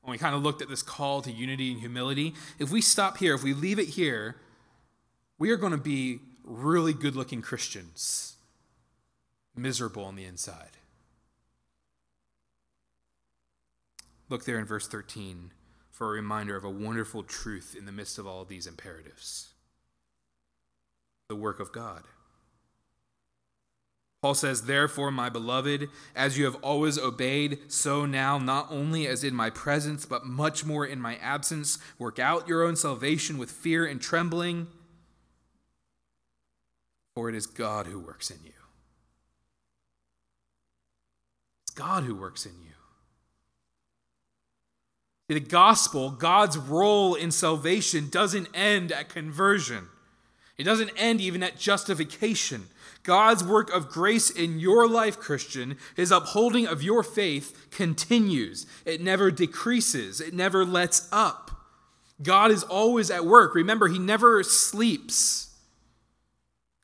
when 0.00 0.12
we 0.12 0.16
kind 0.16 0.34
of 0.34 0.42
looked 0.42 0.62
at 0.62 0.70
this 0.70 0.82
call 0.82 1.20
to 1.20 1.30
unity 1.30 1.72
and 1.72 1.80
humility, 1.80 2.32
if 2.58 2.70
we 2.70 2.80
stop 2.80 3.18
here, 3.18 3.34
if 3.34 3.42
we 3.42 3.52
leave 3.52 3.78
it 3.78 3.88
here, 3.88 4.36
we 5.38 5.50
are 5.50 5.58
going 5.58 5.72
to 5.72 5.78
be 5.78 6.20
really 6.42 6.94
good 6.94 7.14
looking 7.14 7.42
Christians, 7.42 8.36
miserable 9.58 10.04
on 10.04 10.16
the 10.16 10.24
inside. 10.24 10.78
Look 14.28 14.44
there 14.44 14.58
in 14.58 14.66
verse 14.66 14.86
13 14.86 15.52
for 15.90 16.08
a 16.08 16.10
reminder 16.10 16.56
of 16.56 16.64
a 16.64 16.70
wonderful 16.70 17.22
truth 17.22 17.74
in 17.76 17.86
the 17.86 17.92
midst 17.92 18.18
of 18.18 18.26
all 18.26 18.44
these 18.44 18.66
imperatives 18.66 19.48
the 21.28 21.36
work 21.36 21.60
of 21.60 21.72
God. 21.72 22.04
Paul 24.22 24.34
says, 24.34 24.62
Therefore, 24.62 25.10
my 25.10 25.28
beloved, 25.28 25.88
as 26.16 26.38
you 26.38 26.44
have 26.46 26.56
always 26.56 26.98
obeyed, 26.98 27.58
so 27.68 28.04
now, 28.06 28.38
not 28.38 28.66
only 28.70 29.06
as 29.06 29.22
in 29.22 29.34
my 29.34 29.50
presence, 29.50 30.06
but 30.06 30.26
much 30.26 30.64
more 30.64 30.84
in 30.84 31.00
my 31.00 31.16
absence, 31.16 31.78
work 31.98 32.18
out 32.18 32.48
your 32.48 32.64
own 32.64 32.74
salvation 32.74 33.38
with 33.38 33.50
fear 33.50 33.86
and 33.86 34.00
trembling, 34.00 34.66
for 37.14 37.28
it 37.28 37.34
is 37.34 37.46
God 37.46 37.86
who 37.86 38.00
works 38.00 38.30
in 38.30 38.38
you. 38.42 38.52
It's 41.62 41.67
God 41.78 42.02
who 42.02 42.14
works 42.16 42.44
in 42.44 42.52
you. 42.60 42.74
The 45.28 45.38
gospel, 45.38 46.10
God's 46.10 46.58
role 46.58 47.14
in 47.14 47.30
salvation, 47.30 48.08
doesn't 48.10 48.48
end 48.52 48.90
at 48.90 49.08
conversion. 49.08 49.86
It 50.56 50.64
doesn't 50.64 50.90
end 50.96 51.20
even 51.20 51.44
at 51.44 51.56
justification. 51.56 52.66
God's 53.04 53.44
work 53.44 53.70
of 53.72 53.90
grace 53.90 54.28
in 54.28 54.58
your 54.58 54.88
life, 54.88 55.20
Christian, 55.20 55.76
his 55.94 56.10
upholding 56.10 56.66
of 56.66 56.82
your 56.82 57.04
faith 57.04 57.70
continues. 57.70 58.66
It 58.84 59.00
never 59.00 59.30
decreases, 59.30 60.20
it 60.20 60.34
never 60.34 60.64
lets 60.64 61.08
up. 61.12 61.52
God 62.20 62.50
is 62.50 62.64
always 62.64 63.08
at 63.08 63.24
work. 63.24 63.54
Remember, 63.54 63.86
he 63.86 64.00
never 64.00 64.42
sleeps. 64.42 65.54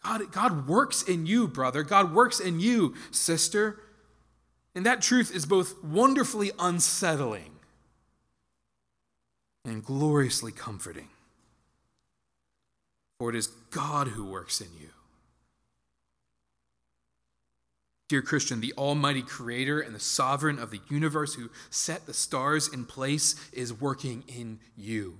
God, 0.05 0.31
God 0.31 0.69
works 0.69 1.03
in 1.03 1.27
you, 1.27 1.49
brother. 1.49 1.83
God 1.83 2.15
works 2.15 2.39
in 2.39 2.61
you, 2.61 2.95
sister. 3.11 3.81
And 4.75 4.85
that 4.87 5.03
truth 5.03 5.35
is 5.35 5.47
both 5.47 5.83
wonderfully 5.85 6.51
unsettling 6.59 7.53
and 9.65 9.85
gloriously 9.85 10.53
comforting. 10.53 11.09
For 13.19 13.31
it 13.31 13.37
is 13.37 13.47
God 13.47 14.09
who 14.09 14.25
works 14.25 14.61
in 14.61 14.69
you. 14.79 14.89
Dear 18.09 18.21
Christian, 18.21 18.61
the 18.61 18.75
Almighty 18.77 19.23
Creator 19.23 19.81
and 19.81 19.95
the 19.95 20.01
Sovereign 20.01 20.59
of 20.59 20.71
the 20.71 20.81
universe 20.91 21.35
who 21.35 21.51
set 21.71 22.07
the 22.07 22.13
stars 22.13 22.69
in 22.69 22.85
place 22.85 23.35
is 23.53 23.73
working 23.73 24.25
in 24.29 24.59
you 24.77 25.19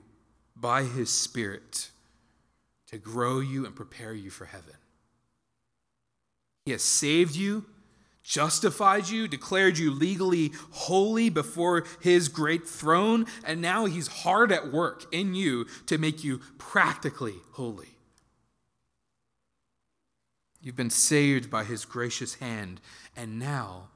by 0.55 0.83
His 0.83 1.11
Spirit 1.11 1.91
to 2.89 2.99
grow 2.99 3.41
you 3.41 3.65
and 3.65 3.75
prepare 3.75 4.13
you 4.13 4.31
for 4.31 4.45
heaven. 4.45 4.75
He 6.67 6.73
has 6.73 6.83
saved 6.83 7.35
you, 7.35 7.65
justified 8.25 9.09
you, 9.09 9.29
declared 9.29 9.79
you 9.79 9.93
legally 9.93 10.51
holy 10.71 11.29
before 11.29 11.85
His 12.01 12.29
great 12.29 12.67
throne, 12.67 13.27
and 13.47 13.61
now 13.61 13.85
He's 13.85 14.09
hard 14.09 14.51
at 14.51 14.73
work 14.73 15.05
in 15.13 15.35
you 15.35 15.67
to 15.87 15.99
make 15.99 16.25
you 16.25 16.41
practically 16.59 17.37
holy. 17.53 17.95
You've 20.65 20.75
been 20.75 20.89
saved 20.89 21.51
by 21.51 21.65
his 21.65 21.85
gracious 21.85 22.37
hand, 22.37 22.81
and 23.15 23.39
now 23.39 23.89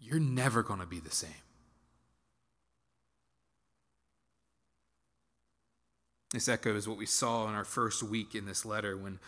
you're 0.00 0.18
never 0.18 0.64
going 0.64 0.80
to 0.80 0.86
be 0.86 0.98
the 0.98 1.12
same. 1.12 1.30
This 6.32 6.48
echoes 6.48 6.88
what 6.88 6.98
we 6.98 7.06
saw 7.06 7.48
in 7.48 7.54
our 7.54 7.64
first 7.64 8.02
week 8.02 8.34
in 8.34 8.46
this 8.46 8.66
letter 8.66 8.96
when 8.96 9.20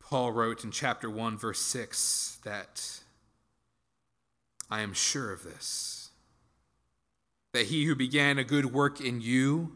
Paul 0.00 0.32
wrote 0.32 0.64
in 0.64 0.72
chapter 0.72 1.08
1, 1.08 1.38
verse 1.38 1.60
6, 1.60 2.40
that 2.42 2.99
I 4.70 4.82
am 4.82 4.92
sure 4.92 5.32
of 5.32 5.42
this, 5.42 6.10
that 7.52 7.66
he 7.66 7.84
who 7.84 7.96
began 7.96 8.38
a 8.38 8.44
good 8.44 8.72
work 8.72 9.00
in 9.00 9.20
you 9.20 9.72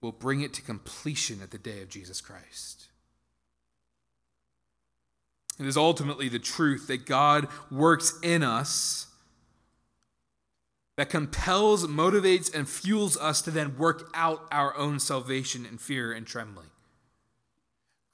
will 0.00 0.12
bring 0.12 0.40
it 0.40 0.52
to 0.54 0.62
completion 0.62 1.40
at 1.42 1.50
the 1.50 1.58
day 1.58 1.82
of 1.82 1.88
Jesus 1.88 2.20
Christ. 2.20 2.88
It 5.58 5.66
is 5.66 5.76
ultimately 5.76 6.28
the 6.28 6.38
truth 6.38 6.86
that 6.86 7.04
God 7.04 7.46
works 7.70 8.18
in 8.22 8.42
us 8.42 9.08
that 10.96 11.10
compels, 11.10 11.86
motivates, 11.86 12.52
and 12.54 12.68
fuels 12.68 13.16
us 13.16 13.40
to 13.42 13.50
then 13.50 13.78
work 13.78 14.10
out 14.14 14.46
our 14.50 14.76
own 14.76 14.98
salvation 14.98 15.64
in 15.64 15.78
fear 15.78 16.12
and 16.12 16.26
trembling. 16.26 16.68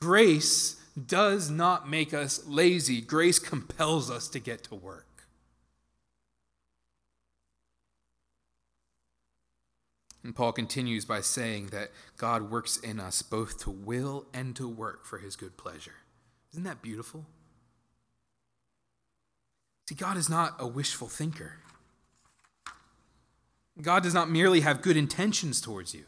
Grace 0.01 0.77
does 1.07 1.51
not 1.51 1.89
make 1.89 2.13
us 2.13 2.47
lazy, 2.47 3.01
grace 3.01 3.39
compels 3.39 4.11
us 4.11 4.29
to 4.29 4.39
get 4.39 4.65
to 4.65 4.75
work. 4.75 5.06
And 10.27 10.35
Paul 10.35 10.51
continues 10.51 11.05
by 11.05 11.21
saying 11.21 11.69
that 11.69 11.93
God 12.17 12.51
works 12.51 12.79
in 12.79 12.99
us 12.99 13.23
both 13.23 13.61
to 13.61 13.71
will 13.71 14.27
and 14.35 14.57
to 14.57 14.69
work 14.69 15.05
for 15.05 15.19
his 15.19 15.37
good 15.37 15.57
pleasure. 15.57 15.95
Isn't 16.51 16.65
that 16.65 16.83
beautiful? 16.83 17.27
See, 19.89 19.95
God 19.95 20.17
is 20.17 20.29
not 20.29 20.57
a 20.59 20.67
wishful 20.67 21.07
thinker. 21.07 21.61
God 23.81 24.03
does 24.03 24.15
not 24.15 24.29
merely 24.29 24.63
have 24.63 24.83
good 24.83 24.97
intentions 24.97 25.61
towards 25.61 25.95
you, 25.95 26.07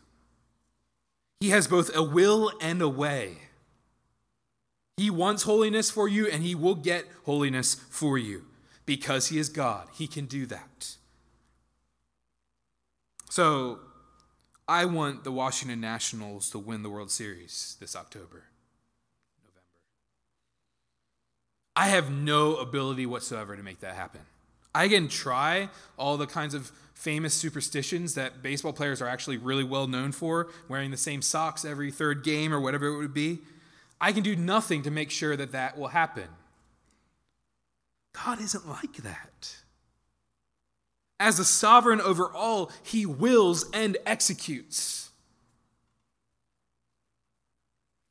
He 1.39 1.51
has 1.51 1.69
both 1.69 1.95
a 1.95 2.03
will 2.03 2.51
and 2.61 2.83
a 2.83 2.89
way. 2.89 3.43
He 4.97 5.11
wants 5.11 5.45
holiness 5.45 5.93
for 5.93 6.09
you, 6.09 6.27
and 6.27 6.43
He 6.43 6.57
will 6.57 6.75
get 6.75 7.05
holiness 7.25 7.75
for 7.75 8.19
you 8.19 8.47
because 8.85 9.29
He 9.29 9.39
is 9.39 9.49
God. 9.49 9.87
He 9.95 10.09
can 10.09 10.27
do 10.27 10.45
that. 10.47 10.97
So, 13.31 13.79
I 14.69 14.85
want 14.85 15.25
the 15.25 15.33
Washington 15.33 15.81
Nationals 15.81 16.51
to 16.51 16.59
win 16.59 16.83
the 16.83 16.91
World 16.91 17.11
Series 17.11 17.79
this 17.81 17.97
October, 17.97 18.45
November. 19.43 19.63
I 21.75 21.87
have 21.87 22.11
no 22.11 22.57
ability 22.57 23.07
whatsoever 23.07 23.57
to 23.57 23.63
make 23.63 23.81
that 23.81 23.95
happen. 23.95 24.21
I 24.75 24.89
can 24.89 25.09
try 25.09 25.71
all 25.97 26.19
the 26.19 26.27
kinds 26.27 26.53
of 26.53 26.71
famous 26.93 27.33
superstitions 27.33 28.15
that 28.15 28.43
baseball 28.43 28.75
players 28.75 29.01
are 29.01 29.09
actually 29.09 29.39
really 29.39 29.65
well 29.65 29.87
known 29.87 30.13
for, 30.13 30.49
wearing 30.69 30.91
the 30.91 30.99
same 30.99 31.23
socks 31.23 31.65
every 31.65 31.91
third 31.91 32.23
game 32.23 32.53
or 32.53 32.61
whatever 32.61 32.89
it 32.89 32.99
would 32.99 33.15
be. 33.15 33.39
I 34.01 34.13
can 34.13 34.23
do 34.23 34.37
nothing 34.37 34.83
to 34.83 34.91
make 34.91 35.11
sure 35.11 35.35
that 35.37 35.53
that 35.53 35.79
will 35.79 35.89
happen. 35.89 36.29
God 38.13 38.41
isn't 38.41 38.69
like 38.69 38.97
that. 38.99 39.58
As 41.21 41.39
a 41.39 41.45
sovereign 41.45 42.01
over 42.01 42.31
all, 42.33 42.71
he 42.83 43.05
wills 43.05 43.69
and 43.73 43.97
executes. 44.07 45.11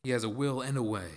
He 0.03 0.09
has 0.11 0.23
a 0.23 0.29
will 0.29 0.61
and 0.61 0.77
a 0.77 0.83
way. 0.83 1.09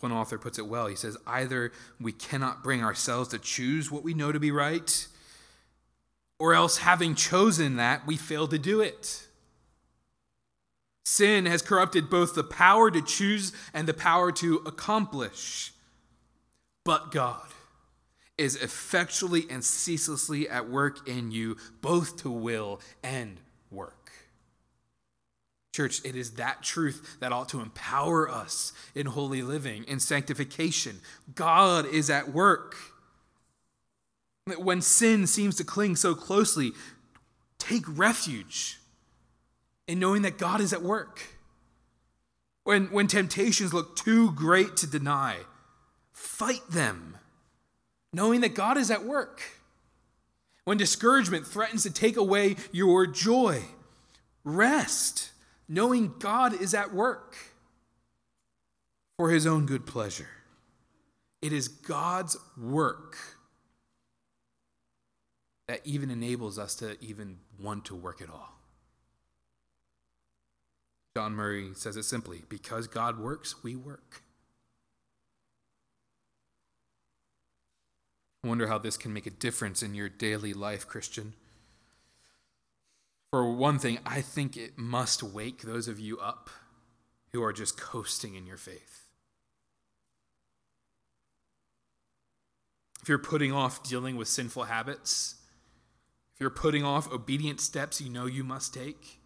One 0.00 0.12
author 0.12 0.38
puts 0.38 0.58
it 0.58 0.66
well. 0.66 0.86
He 0.86 0.94
says, 0.94 1.16
Either 1.26 1.72
we 2.00 2.12
cannot 2.12 2.62
bring 2.62 2.84
ourselves 2.84 3.30
to 3.30 3.38
choose 3.38 3.90
what 3.90 4.04
we 4.04 4.14
know 4.14 4.30
to 4.30 4.38
be 4.38 4.52
right, 4.52 5.08
or 6.38 6.54
else, 6.54 6.78
having 6.78 7.16
chosen 7.16 7.76
that, 7.76 8.06
we 8.06 8.16
fail 8.16 8.46
to 8.46 8.58
do 8.58 8.80
it. 8.80 9.26
Sin 11.04 11.46
has 11.46 11.62
corrupted 11.62 12.08
both 12.08 12.34
the 12.36 12.44
power 12.44 12.92
to 12.92 13.02
choose 13.02 13.52
and 13.74 13.88
the 13.88 13.94
power 13.94 14.30
to 14.30 14.62
accomplish. 14.64 15.72
But 16.84 17.10
God 17.10 17.48
is 18.38 18.56
effectually 18.56 19.46
and 19.50 19.64
ceaselessly 19.64 20.48
at 20.48 20.70
work 20.70 21.06
in 21.08 21.30
you, 21.30 21.56
both 21.82 22.22
to 22.22 22.30
will 22.30 22.80
and 23.02 23.40
work. 23.70 24.12
Church, 25.74 26.00
it 26.04 26.16
is 26.16 26.32
that 26.32 26.62
truth 26.62 27.18
that 27.20 27.32
ought 27.32 27.48
to 27.50 27.60
empower 27.60 28.28
us 28.28 28.72
in 28.94 29.06
holy 29.06 29.42
living, 29.42 29.84
in 29.84 30.00
sanctification. 30.00 31.00
God 31.34 31.86
is 31.86 32.08
at 32.08 32.32
work. 32.32 32.74
When 34.56 34.80
sin 34.80 35.26
seems 35.26 35.56
to 35.56 35.64
cling 35.64 35.96
so 35.96 36.14
closely, 36.14 36.72
take 37.58 37.84
refuge 37.86 38.78
in 39.86 39.98
knowing 39.98 40.22
that 40.22 40.38
God 40.38 40.60
is 40.60 40.72
at 40.72 40.82
work. 40.82 41.22
When, 42.64 42.86
when 42.86 43.06
temptations 43.06 43.72
look 43.72 43.96
too 43.96 44.32
great 44.32 44.76
to 44.78 44.86
deny, 44.86 45.36
fight 46.12 46.68
them, 46.70 47.17
knowing 48.12 48.40
that 48.40 48.54
God 48.54 48.76
is 48.76 48.90
at 48.90 49.04
work. 49.04 49.42
When 50.64 50.76
discouragement 50.76 51.46
threatens 51.46 51.82
to 51.84 51.90
take 51.90 52.16
away 52.16 52.56
your 52.72 53.06
joy, 53.06 53.62
rest, 54.44 55.30
knowing 55.68 56.14
God 56.18 56.60
is 56.60 56.74
at 56.74 56.92
work 56.92 57.36
for 59.16 59.30
his 59.30 59.46
own 59.46 59.66
good 59.66 59.86
pleasure. 59.86 60.28
It 61.40 61.52
is 61.52 61.68
God's 61.68 62.36
work 62.56 63.16
that 65.68 65.80
even 65.84 66.10
enables 66.10 66.58
us 66.58 66.74
to 66.76 66.96
even 67.02 67.38
want 67.58 67.84
to 67.86 67.94
work 67.94 68.20
at 68.20 68.30
all. 68.30 68.58
John 71.16 71.32
Murray 71.32 71.70
says 71.74 71.96
it 71.96 72.04
simply 72.04 72.42
because 72.48 72.86
God 72.86 73.18
works, 73.18 73.62
we 73.62 73.76
work. 73.76 74.22
I 78.42 78.48
wonder 78.48 78.68
how 78.68 78.78
this 78.78 78.96
can 78.96 79.12
make 79.12 79.26
a 79.26 79.30
difference 79.30 79.82
in 79.82 79.94
your 79.94 80.08
daily 80.08 80.52
life, 80.54 80.86
Christian. 80.86 81.34
For 83.30 83.52
one 83.52 83.78
thing, 83.78 83.98
I 84.06 84.20
think 84.20 84.56
it 84.56 84.78
must 84.78 85.22
wake 85.22 85.62
those 85.62 85.88
of 85.88 85.98
you 85.98 86.18
up 86.18 86.48
who 87.32 87.42
are 87.42 87.52
just 87.52 87.78
coasting 87.78 88.34
in 88.34 88.46
your 88.46 88.56
faith. 88.56 89.04
If 93.02 93.08
you're 93.08 93.18
putting 93.18 93.52
off 93.52 93.82
dealing 93.82 94.16
with 94.16 94.28
sinful 94.28 94.64
habits, 94.64 95.36
if 96.34 96.40
you're 96.40 96.50
putting 96.50 96.84
off 96.84 97.12
obedient 97.12 97.60
steps 97.60 98.00
you 98.00 98.08
know 98.08 98.26
you 98.26 98.44
must 98.44 98.72
take, 98.72 99.18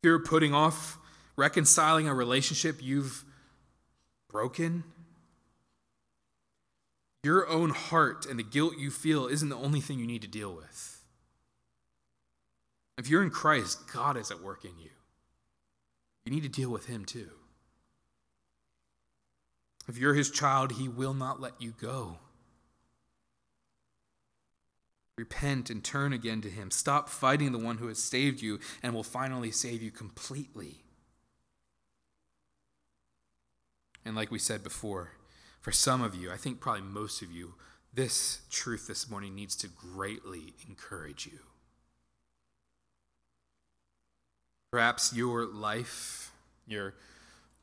if 0.00 0.04
you're 0.04 0.18
putting 0.18 0.52
off 0.52 0.98
reconciling 1.36 2.08
a 2.08 2.14
relationship 2.14 2.76
you've 2.80 3.24
broken, 4.28 4.84
your 7.22 7.48
own 7.48 7.70
heart 7.70 8.26
and 8.26 8.38
the 8.38 8.44
guilt 8.44 8.78
you 8.78 8.90
feel 8.90 9.26
isn't 9.26 9.48
the 9.48 9.56
only 9.56 9.80
thing 9.80 9.98
you 9.98 10.06
need 10.06 10.22
to 10.22 10.28
deal 10.28 10.54
with. 10.54 11.02
If 12.96 13.08
you're 13.08 13.22
in 13.22 13.30
Christ, 13.30 13.92
God 13.92 14.16
is 14.16 14.30
at 14.30 14.42
work 14.42 14.64
in 14.64 14.78
you. 14.78 14.90
You 16.24 16.32
need 16.32 16.42
to 16.42 16.48
deal 16.48 16.70
with 16.70 16.86
Him 16.86 17.04
too. 17.04 17.30
If 19.88 19.96
you're 19.96 20.14
His 20.14 20.30
child, 20.30 20.72
He 20.72 20.88
will 20.88 21.14
not 21.14 21.40
let 21.40 21.60
you 21.60 21.72
go. 21.80 22.18
Repent 25.16 25.70
and 25.70 25.82
turn 25.82 26.12
again 26.12 26.40
to 26.42 26.50
Him. 26.50 26.70
Stop 26.70 27.08
fighting 27.08 27.52
the 27.52 27.58
one 27.58 27.78
who 27.78 27.88
has 27.88 27.98
saved 27.98 28.40
you 28.42 28.60
and 28.82 28.94
will 28.94 29.02
finally 29.02 29.50
save 29.50 29.82
you 29.82 29.90
completely. 29.90 30.84
And 34.04 34.14
like 34.14 34.30
we 34.30 34.38
said 34.38 34.62
before, 34.62 35.12
for 35.60 35.72
some 35.72 36.02
of 36.02 36.14
you, 36.14 36.30
I 36.30 36.36
think 36.36 36.60
probably 36.60 36.82
most 36.82 37.22
of 37.22 37.32
you, 37.32 37.54
this 37.92 38.42
truth 38.50 38.86
this 38.86 39.10
morning 39.10 39.34
needs 39.34 39.56
to 39.56 39.68
greatly 39.68 40.54
encourage 40.68 41.26
you. 41.26 41.40
Perhaps 44.70 45.14
your 45.14 45.46
life, 45.46 46.30
your 46.66 46.94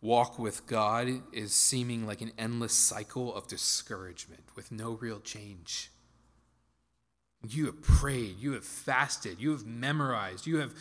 walk 0.02 0.40
with 0.40 0.66
God, 0.66 1.08
is 1.32 1.54
seeming 1.54 2.06
like 2.06 2.22
an 2.22 2.32
endless 2.38 2.74
cycle 2.74 3.34
of 3.34 3.48
discouragement 3.48 4.44
with 4.56 4.72
no 4.72 4.94
real 4.94 5.20
change. 5.20 5.92
You 7.48 7.68
have 7.68 7.82
prayed, 7.82 8.40
you 8.40 8.54
have 8.54 8.66
fasted, 8.66 9.40
you 9.40 9.52
have 9.52 9.66
memorized, 9.66 10.48
you 10.48 10.58
have 10.58 10.74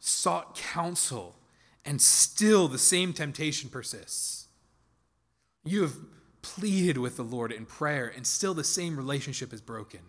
sought 0.00 0.56
counsel, 0.56 1.36
and 1.84 2.02
still 2.02 2.66
the 2.68 2.78
same 2.78 3.12
temptation 3.12 3.70
persists. 3.70 4.48
You 5.64 5.82
have 5.82 5.94
pleaded 6.54 6.98
with 6.98 7.16
the 7.16 7.22
Lord 7.22 7.52
in 7.52 7.66
prayer, 7.66 8.12
and 8.14 8.26
still 8.26 8.54
the 8.54 8.64
same 8.64 8.96
relationship 8.96 9.52
is 9.52 9.60
broken. 9.60 10.00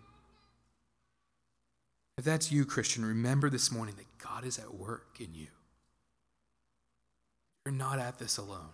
If 2.18 2.24
that's 2.24 2.52
you, 2.52 2.64
Christian, 2.64 3.04
remember 3.04 3.48
this 3.48 3.72
morning 3.72 3.94
that 3.96 4.18
God 4.18 4.44
is 4.44 4.58
at 4.58 4.74
work 4.74 5.16
in 5.18 5.34
you. 5.34 5.48
You're 7.64 7.74
not 7.74 7.98
at 7.98 8.18
this 8.18 8.36
alone. 8.36 8.70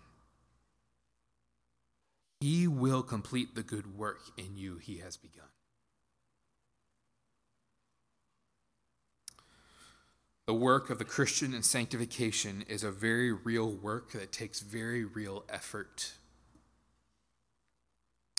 He 2.40 2.66
will 2.66 3.02
complete 3.02 3.54
the 3.54 3.62
good 3.62 3.96
work 3.96 4.20
in 4.36 4.56
you 4.56 4.76
he 4.76 4.98
has 4.98 5.16
begun. 5.16 5.46
The 10.46 10.54
work 10.54 10.90
of 10.90 10.98
the 10.98 11.04
Christian 11.04 11.52
in 11.54 11.64
sanctification 11.64 12.64
is 12.68 12.84
a 12.84 12.92
very 12.92 13.32
real 13.32 13.68
work 13.68 14.12
that 14.12 14.30
takes 14.30 14.60
very 14.60 15.04
real 15.04 15.44
effort. 15.48 16.12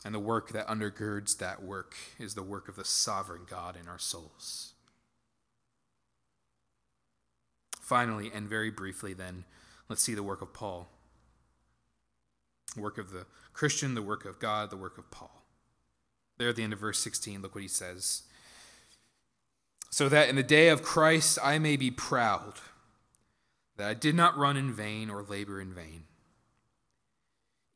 And 0.06 0.14
the 0.14 0.20
work 0.20 0.50
that 0.50 0.68
undergirds 0.68 1.38
that 1.38 1.64
work 1.64 1.96
is 2.20 2.36
the 2.36 2.44
work 2.44 2.70
of 2.70 2.76
the 2.76 2.86
sovereign 2.86 3.42
God 3.50 3.76
in 3.80 3.88
our 3.88 4.00
souls. 4.00 4.74
Finally, 7.82 8.32
and 8.34 8.48
very 8.48 8.70
briefly, 8.70 9.14
then, 9.14 9.44
let's 9.90 10.04
see 10.04 10.14
the 10.14 10.24
work 10.24 10.42
of 10.42 10.54
Paul. 10.54 10.88
Work 12.78 12.98
of 12.98 13.12
the 13.12 13.26
Christian, 13.54 13.96
the 13.96 14.02
work 14.02 14.26
of 14.26 14.40
God, 14.40 14.70
the 14.70 14.78
work 14.78 14.98
of 14.98 15.10
Paul. 15.10 15.44
There 16.38 16.50
at 16.50 16.56
the 16.56 16.64
end 16.64 16.74
of 16.74 16.80
verse 16.80 17.00
16, 17.00 17.42
look 17.42 17.56
what 17.56 17.62
he 17.62 17.68
says 17.68 18.24
so 19.90 20.10
that 20.10 20.30
in 20.30 20.36
the 20.36 20.44
day 20.44 20.70
of 20.70 20.84
Christ 20.84 21.40
I 21.44 21.60
may 21.60 21.76
be 21.76 21.92
proud 21.92 22.54
that 23.78 23.90
I 23.90 23.94
did 23.94 24.16
not 24.16 24.38
run 24.38 24.58
in 24.58 24.72
vain 24.72 25.10
or 25.10 25.24
labor 25.24 25.62
in 25.62 25.74
vain. 25.74 26.04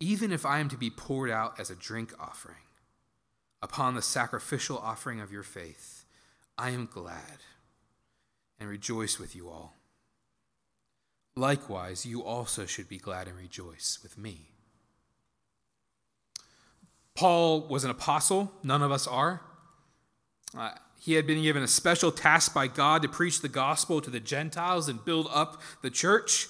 Even 0.02 0.32
if 0.32 0.48
I 0.48 0.60
am 0.60 0.68
to 0.70 0.78
be 0.78 0.90
poured 0.90 1.30
out 1.30 1.60
as 1.60 1.70
a 1.70 1.76
drink 1.76 2.12
offering 2.20 2.66
upon 3.62 3.94
the 3.94 4.02
sacrificial 4.02 4.80
offering 4.80 5.22
of 5.22 5.32
your 5.32 5.44
faith, 5.44 6.06
I 6.58 6.72
am 6.72 6.90
glad 6.92 7.44
and 8.60 8.68
rejoice 8.68 9.20
with 9.20 9.36
you 9.36 9.48
all. 9.48 9.76
Likewise, 11.36 12.04
you 12.06 12.24
also 12.24 12.66
should 12.66 12.90
be 12.90 12.98
glad 12.98 13.28
and 13.28 13.38
rejoice 13.38 14.00
with 14.02 14.18
me. 14.18 14.50
Paul 17.14 17.68
was 17.68 17.84
an 17.84 17.92
apostle, 17.92 18.52
none 18.64 18.82
of 18.82 18.92
us 18.92 19.06
are. 19.06 19.42
Uh, 20.58 20.72
he 21.00 21.14
had 21.14 21.28
been 21.28 21.44
given 21.44 21.62
a 21.62 21.68
special 21.68 22.12
task 22.12 22.56
by 22.56 22.66
God 22.66 23.04
to 23.04 23.08
preach 23.08 23.42
the 23.42 23.50
gospel 23.50 24.02
to 24.02 24.10
the 24.10 24.20
Gentiles 24.20 24.90
and 24.90 25.06
build 25.06 25.28
up 25.32 25.62
the 25.84 25.92
church. 25.92 26.48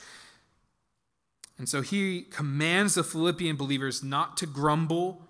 And 1.62 1.70
so 1.70 1.82
he 1.84 2.24
commands 2.24 2.96
the 2.96 3.04
Philippian 3.04 3.56
believers 3.56 4.02
not 4.02 4.36
to 4.38 4.48
grumble, 4.48 5.28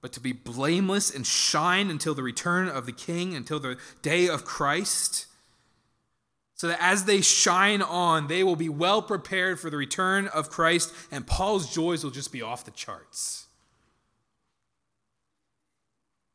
but 0.00 0.10
to 0.14 0.20
be 0.20 0.32
blameless 0.32 1.14
and 1.14 1.26
shine 1.26 1.90
until 1.90 2.14
the 2.14 2.22
return 2.22 2.66
of 2.66 2.86
the 2.86 2.92
King, 2.92 3.34
until 3.34 3.60
the 3.60 3.76
day 4.00 4.26
of 4.26 4.46
Christ. 4.46 5.26
So 6.54 6.68
that 6.68 6.82
as 6.82 7.04
they 7.04 7.20
shine 7.20 7.82
on, 7.82 8.28
they 8.28 8.42
will 8.42 8.56
be 8.56 8.70
well 8.70 9.02
prepared 9.02 9.60
for 9.60 9.68
the 9.68 9.76
return 9.76 10.28
of 10.28 10.48
Christ, 10.48 10.94
and 11.10 11.26
Paul's 11.26 11.74
joys 11.74 12.02
will 12.02 12.10
just 12.10 12.32
be 12.32 12.40
off 12.40 12.64
the 12.64 12.70
charts. 12.70 13.44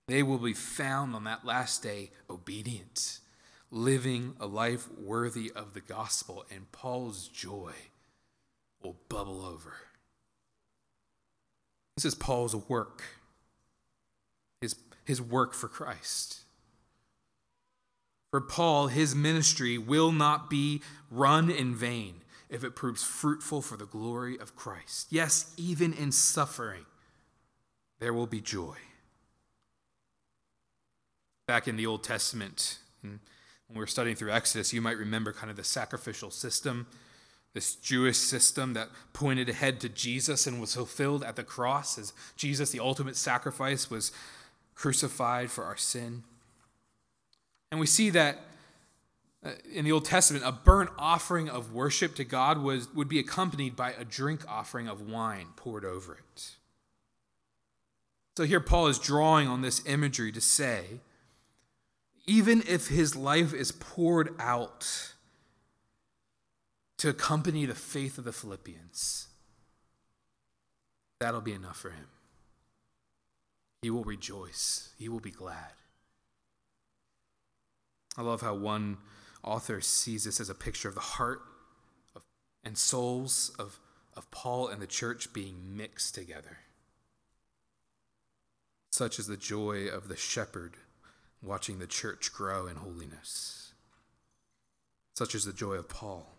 They 0.08 0.22
will 0.22 0.38
be 0.38 0.54
found 0.54 1.16
on 1.16 1.24
that 1.24 1.44
last 1.44 1.82
day 1.82 2.12
obedient, 2.30 3.18
living 3.72 4.36
a 4.40 4.46
life 4.46 4.88
worthy 4.92 5.52
of 5.56 5.74
the 5.74 5.82
gospel, 5.82 6.46
and 6.52 6.72
Paul's 6.72 7.28
joy 7.28 7.74
will 8.84 8.98
bubble 9.10 9.46
over. 9.46 9.74
This 11.98 12.06
is 12.06 12.16
Paul's 12.16 12.56
work, 12.56 13.04
his, 14.62 14.76
his 15.06 15.22
work 15.22 15.54
for 15.54 15.68
Christ. 15.68 16.40
For 18.32 18.42
Paul, 18.42 18.88
his 18.88 19.14
ministry 19.14 19.78
will 19.78 20.12
not 20.12 20.50
be 20.50 20.82
run 21.10 21.50
in 21.50 21.76
vain 21.76 22.22
if 22.50 22.64
it 22.64 22.76
proves 22.76 23.04
fruitful 23.04 23.62
for 23.62 23.78
the 23.78 23.86
glory 23.86 24.40
of 24.40 24.56
Christ. 24.56 25.08
Yes, 25.10 25.54
even 25.58 25.94
in 25.94 26.12
suffering, 26.12 26.86
there 28.00 28.14
will 28.14 28.28
be 28.28 28.42
joy. 28.42 28.76
Back 31.48 31.68
in 31.68 31.76
the 31.76 31.86
Old 31.86 32.04
Testament, 32.04 32.80
hmm, 33.02 33.16
when 33.68 33.76
we 33.76 33.80
were 33.80 33.88
studying 33.88 34.16
through 34.16 34.32
Exodus, 34.32 34.74
you 34.74 34.82
might 34.82 34.98
remember 34.98 35.34
kind 35.34 35.50
of 35.50 35.58
the 35.58 35.64
sacrificial 35.64 36.32
system 36.32 36.88
this 37.54 37.76
Jewish 37.76 38.18
system 38.18 38.74
that 38.74 38.90
pointed 39.14 39.50
ahead 39.50 39.80
to 39.82 39.90
Jesus 39.90 40.48
and 40.48 40.62
was 40.62 40.76
fulfilled 40.76 41.24
at 41.24 41.36
the 41.36 41.44
cross 41.44 41.98
as 41.98 42.14
Jesus, 42.36 42.72
the 42.72 42.80
ultimate 42.80 43.18
sacrifice, 43.18 43.90
was 43.90 44.12
crucified 44.74 45.52
for 45.52 45.64
our 45.66 45.78
sin. 45.78 46.24
And 47.72 47.80
we 47.80 47.88
see 47.88 48.10
that 48.12 48.40
uh, 49.44 49.52
in 49.74 49.86
the 49.86 49.92
Old 49.92 50.06
Testament, 50.06 50.46
a 50.46 50.52
burnt 50.52 50.92
offering 50.98 51.50
of 51.50 51.74
worship 51.74 52.16
to 52.16 52.24
God 52.24 52.60
was, 52.60 52.94
would 52.94 53.10
be 53.10 53.20
accompanied 53.20 53.76
by 53.76 53.92
a 53.92 54.06
drink 54.06 54.44
offering 54.48 54.88
of 54.88 55.02
wine 55.02 55.48
poured 55.56 55.84
over 55.84 56.14
it. 56.14 56.52
So 58.38 58.44
here 58.44 58.60
Paul 58.60 58.88
is 58.88 59.00
drawing 59.00 59.48
on 59.48 59.62
this 59.62 59.86
imagery 59.86 60.32
to 60.32 60.42
say, 60.42 61.02
even 62.26 62.64
if 62.68 62.88
his 62.88 63.16
life 63.16 63.54
is 63.54 63.72
poured 63.72 64.34
out 64.40 65.14
to 67.02 67.10
accompany 67.10 67.66
the 67.66 67.74
faith 67.74 68.20
of 68.20 68.26
the 68.26 68.32
Philippians. 68.32 69.28
That'll 71.20 71.42
be 71.42 71.52
enough 71.52 71.78
for 71.78 71.90
him. 71.90 72.06
He 73.82 73.90
will 73.90 74.04
rejoice, 74.04 74.90
he 75.00 75.10
will 75.10 75.20
be 75.20 75.32
glad. 75.32 75.74
I 78.16 78.22
love 78.22 78.42
how 78.42 78.54
one 78.54 79.00
author 79.44 79.82
sees 79.82 80.26
this 80.26 80.40
as 80.40 80.52
a 80.52 80.54
picture 80.54 80.90
of 80.90 80.94
the 80.94 81.02
heart 81.02 81.42
of, 82.16 82.22
and 82.64 82.78
souls 82.78 83.52
of, 83.58 83.80
of 84.16 84.30
Paul 84.30 84.68
and 84.68 84.80
the 84.80 84.86
church 84.86 85.34
being 85.34 85.76
mixed 85.76 86.14
together. 86.14 86.60
Such 88.92 89.18
is 89.18 89.26
the 89.26 89.38
joy 89.38 89.88
of 89.88 90.08
the 90.08 90.18
shepherd 90.18 90.76
watching 91.42 91.80
the 91.80 91.88
church 91.88 92.32
grow 92.32 92.68
in 92.68 92.76
holiness. 92.76 93.74
Such 95.16 95.34
is 95.34 95.46
the 95.46 95.52
joy 95.52 95.74
of 95.74 95.90
Paul. 95.90 96.38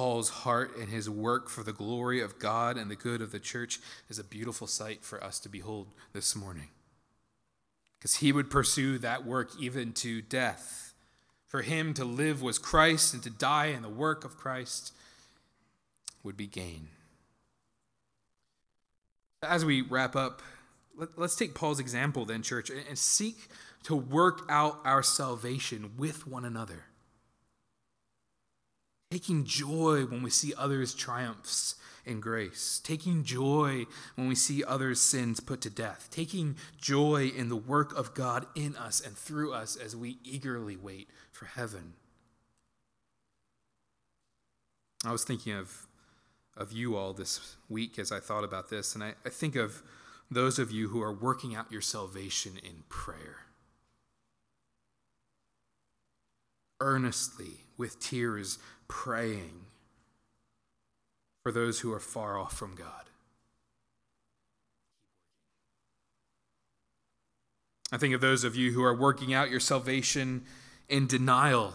Paul's 0.00 0.30
heart 0.30 0.78
and 0.78 0.88
his 0.88 1.10
work 1.10 1.50
for 1.50 1.62
the 1.62 1.74
glory 1.74 2.22
of 2.22 2.38
God 2.38 2.78
and 2.78 2.90
the 2.90 2.96
good 2.96 3.20
of 3.20 3.32
the 3.32 3.38
church 3.38 3.78
is 4.08 4.18
a 4.18 4.24
beautiful 4.24 4.66
sight 4.66 5.04
for 5.04 5.22
us 5.22 5.38
to 5.40 5.50
behold 5.50 5.88
this 6.14 6.34
morning. 6.34 6.68
Because 7.98 8.16
he 8.16 8.32
would 8.32 8.48
pursue 8.48 8.96
that 8.96 9.26
work 9.26 9.50
even 9.60 9.92
to 9.92 10.22
death. 10.22 10.94
For 11.48 11.60
him 11.60 11.92
to 11.92 12.06
live 12.06 12.40
was 12.40 12.58
Christ, 12.58 13.12
and 13.12 13.22
to 13.24 13.28
die 13.28 13.66
in 13.66 13.82
the 13.82 13.90
work 13.90 14.24
of 14.24 14.38
Christ 14.38 14.94
would 16.22 16.34
be 16.34 16.46
gain. 16.46 16.88
As 19.42 19.66
we 19.66 19.82
wrap 19.82 20.16
up, 20.16 20.40
let, 20.96 21.10
us 21.18 21.36
take 21.36 21.54
Paul's 21.54 21.78
example 21.78 22.24
then, 22.24 22.40
church, 22.40 22.70
and 22.70 22.96
seek 22.96 23.48
to 23.82 23.94
work 23.94 24.46
out 24.48 24.80
our 24.82 25.02
salvation 25.02 25.90
with 25.98 26.26
one 26.26 26.46
another 26.46 26.84
taking 29.10 29.44
joy 29.44 30.04
when 30.06 30.22
we 30.22 30.30
see 30.30 30.54
others' 30.56 30.94
triumphs 30.94 31.74
in 32.06 32.20
grace, 32.20 32.80
taking 32.84 33.24
joy 33.24 33.84
when 34.14 34.28
we 34.28 34.34
see 34.36 34.62
others' 34.62 35.00
sins 35.00 35.40
put 35.40 35.60
to 35.60 35.70
death, 35.70 36.08
taking 36.12 36.54
joy 36.78 37.30
in 37.36 37.48
the 37.48 37.56
work 37.56 37.96
of 37.96 38.14
God 38.14 38.46
in 38.54 38.76
us 38.76 39.00
and 39.00 39.16
through 39.16 39.52
us 39.52 39.74
as 39.74 39.96
we 39.96 40.18
eagerly 40.22 40.76
wait 40.76 41.08
for 41.32 41.46
heaven. 41.46 41.94
I 45.04 45.10
was 45.10 45.24
thinking 45.24 45.54
of, 45.54 45.88
of 46.56 46.72
you 46.72 46.96
all 46.96 47.12
this 47.12 47.56
week 47.68 47.98
as 47.98 48.12
I 48.12 48.20
thought 48.20 48.44
about 48.44 48.70
this, 48.70 48.94
and 48.94 49.02
I, 49.02 49.14
I 49.26 49.28
think 49.28 49.56
of 49.56 49.82
those 50.30 50.60
of 50.60 50.70
you 50.70 50.88
who 50.88 51.02
are 51.02 51.12
working 51.12 51.56
out 51.56 51.72
your 51.72 51.80
salvation 51.80 52.52
in 52.62 52.84
prayer. 52.88 53.38
Earnestly, 56.80 57.64
with 57.76 57.98
tears, 57.98 58.58
praying 58.90 59.66
for 61.42 61.52
those 61.52 61.80
who 61.80 61.92
are 61.92 62.00
far 62.00 62.36
off 62.36 62.54
from 62.54 62.74
God. 62.74 62.86
I 67.92 67.96
think 67.96 68.14
of 68.14 68.20
those 68.20 68.44
of 68.44 68.54
you 68.54 68.72
who 68.72 68.82
are 68.82 68.94
working 68.94 69.32
out 69.32 69.50
your 69.50 69.60
salvation 69.60 70.42
in 70.88 71.06
denial. 71.06 71.74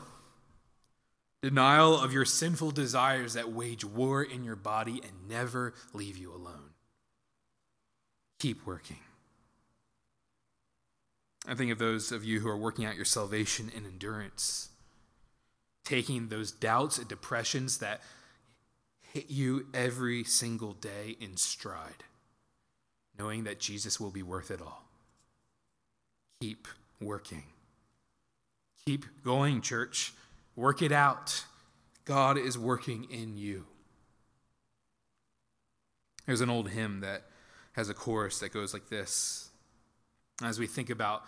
Denial 1.42 2.00
of 2.00 2.14
your 2.14 2.26
sinful 2.26 2.72
desires 2.72 3.34
that 3.34 3.52
wage 3.52 3.84
war 3.84 4.22
in 4.22 4.44
your 4.44 4.56
body 4.56 5.02
and 5.02 5.30
never 5.30 5.74
leave 5.94 6.18
you 6.18 6.32
alone. 6.32 6.72
Keep 8.40 8.66
working. 8.66 9.00
I 11.48 11.54
think 11.54 11.72
of 11.72 11.80
those 11.80 12.12
of 12.12 12.24
you 12.24 12.40
who 12.40 12.50
are 12.50 12.58
working 12.58 12.86
out 12.86 12.96
your 12.96 13.06
salvation 13.06 13.72
in 13.76 13.86
endurance 13.86 14.70
taking 15.86 16.28
those 16.28 16.52
doubts 16.52 16.98
and 16.98 17.08
depressions 17.08 17.78
that 17.78 18.02
hit 19.14 19.30
you 19.30 19.68
every 19.74 20.24
single 20.26 20.74
day 20.74 21.16
in 21.22 21.38
stride, 21.38 22.04
knowing 23.18 23.46
that 23.46 23.60
Jesus 23.60 24.00
will 24.00 24.12
be 24.12 24.24
worth 24.24 24.52
it 24.52 24.62
all. 24.62 24.84
Keep 26.42 26.68
working. 27.00 27.44
Keep 28.86 29.06
going, 29.24 29.62
church. 29.62 30.14
Work 30.56 30.82
it 30.82 30.92
out. 30.92 31.46
God 32.04 32.38
is 32.38 32.58
working 32.58 33.08
in 33.10 33.38
you. 33.38 33.66
There's 36.26 36.42
an 36.42 36.50
old 36.50 36.70
hymn 36.70 37.02
that 37.02 37.24
has 37.74 37.90
a 37.90 37.94
chorus 37.94 38.40
that 38.40 38.52
goes 38.52 38.74
like 38.74 38.90
this. 38.90 39.50
As 40.44 40.60
we 40.60 40.68
think 40.68 40.90
about 40.90 41.24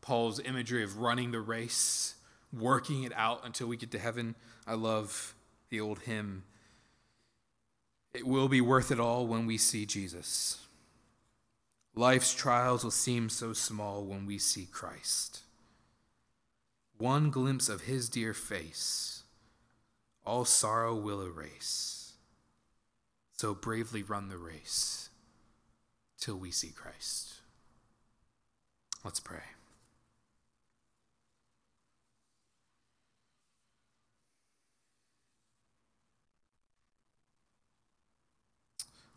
Paul's 0.00 0.40
imagery 0.40 0.82
of 0.82 0.98
running 0.98 1.30
the 1.30 1.40
race, 1.40 2.14
working 2.52 3.04
it 3.04 3.12
out 3.14 3.44
until 3.44 3.66
we 3.66 3.76
get 3.76 3.90
to 3.92 3.98
heaven. 3.98 4.34
I 4.66 4.74
love 4.74 5.34
the 5.68 5.80
old 5.80 6.00
hymn. 6.00 6.44
It 8.12 8.26
will 8.26 8.48
be 8.48 8.60
worth 8.60 8.90
it 8.90 9.00
all 9.00 9.26
when 9.26 9.46
we 9.46 9.56
see 9.56 9.86
Jesus. 9.86 10.66
Life's 11.94 12.34
trials 12.34 12.84
will 12.84 12.90
seem 12.90 13.28
so 13.28 13.52
small 13.52 14.04
when 14.04 14.26
we 14.26 14.38
see 14.38 14.66
Christ. 14.70 15.40
One 16.98 17.30
glimpse 17.30 17.68
of 17.68 17.82
his 17.82 18.08
dear 18.08 18.34
face, 18.34 19.22
all 20.24 20.44
sorrow 20.44 20.94
will 20.94 21.22
erase. 21.22 22.12
So 23.32 23.54
bravely 23.54 24.02
run 24.02 24.28
the 24.28 24.36
race 24.36 25.08
till 26.18 26.36
we 26.36 26.50
see 26.50 26.68
Christ. 26.68 27.34
Let's 29.02 29.20
pray. 29.20 29.59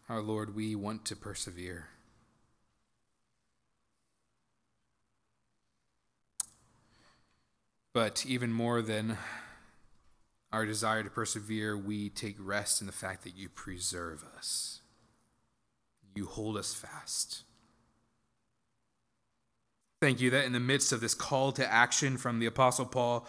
Our 0.09 0.21
Lord, 0.21 0.55
we 0.55 0.75
want 0.75 1.05
to 1.05 1.15
persevere. 1.15 1.87
But 7.93 8.25
even 8.25 8.51
more 8.51 8.81
than 8.81 9.17
our 10.51 10.65
desire 10.65 11.03
to 11.03 11.09
persevere, 11.09 11.77
we 11.77 12.09
take 12.09 12.35
rest 12.39 12.81
in 12.81 12.87
the 12.87 12.93
fact 12.93 13.23
that 13.23 13.35
you 13.35 13.49
preserve 13.49 14.23
us. 14.35 14.81
you 16.15 16.25
hold 16.25 16.57
us 16.57 16.73
fast. 16.73 17.43
Thank 20.01 20.21
you 20.21 20.29
that 20.31 20.45
in 20.45 20.51
the 20.51 20.59
midst 20.59 20.91
of 20.91 21.01
this 21.01 21.13
call 21.13 21.51
to 21.53 21.71
action 21.71 22.17
from 22.17 22.39
the 22.39 22.45
Apostle 22.45 22.85
Paul, 22.85 23.25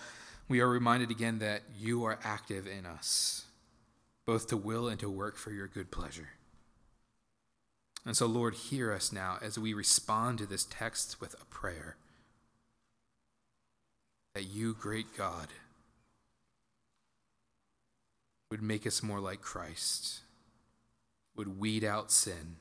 we 0.48 0.60
are 0.60 0.68
reminded 0.68 1.10
again 1.10 1.38
that 1.38 1.62
you 1.78 2.04
are 2.04 2.18
active 2.22 2.66
in 2.66 2.84
us, 2.84 3.46
both 4.26 4.48
to 4.48 4.56
will 4.56 4.88
and 4.88 4.98
to 5.00 5.08
work 5.08 5.36
for 5.36 5.50
your 5.50 5.68
good 5.68 5.90
pleasure. 5.90 6.28
And 8.06 8.16
so, 8.16 8.26
Lord, 8.26 8.54
hear 8.54 8.92
us 8.92 9.12
now 9.12 9.38
as 9.40 9.58
we 9.58 9.72
respond 9.72 10.38
to 10.38 10.46
this 10.46 10.66
text 10.68 11.20
with 11.20 11.34
a 11.40 11.44
prayer 11.46 11.96
that 14.34 14.44
you, 14.44 14.74
great 14.74 15.16
God, 15.16 15.48
would 18.50 18.62
make 18.62 18.86
us 18.86 19.02
more 19.02 19.20
like 19.20 19.40
Christ, 19.40 20.20
would 21.34 21.58
weed 21.58 21.82
out 21.82 22.10
sin, 22.10 22.56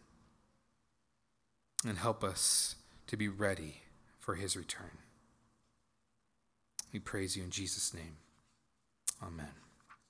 and 1.85 1.97
help 1.97 2.23
us 2.23 2.75
to 3.07 3.17
be 3.17 3.27
ready 3.27 3.81
for 4.19 4.35
his 4.35 4.55
return. 4.55 4.97
We 6.93 6.99
praise 6.99 7.35
you 7.35 7.43
in 7.43 7.49
Jesus' 7.49 7.93
name. 7.93 8.17
Amen. 9.21 9.62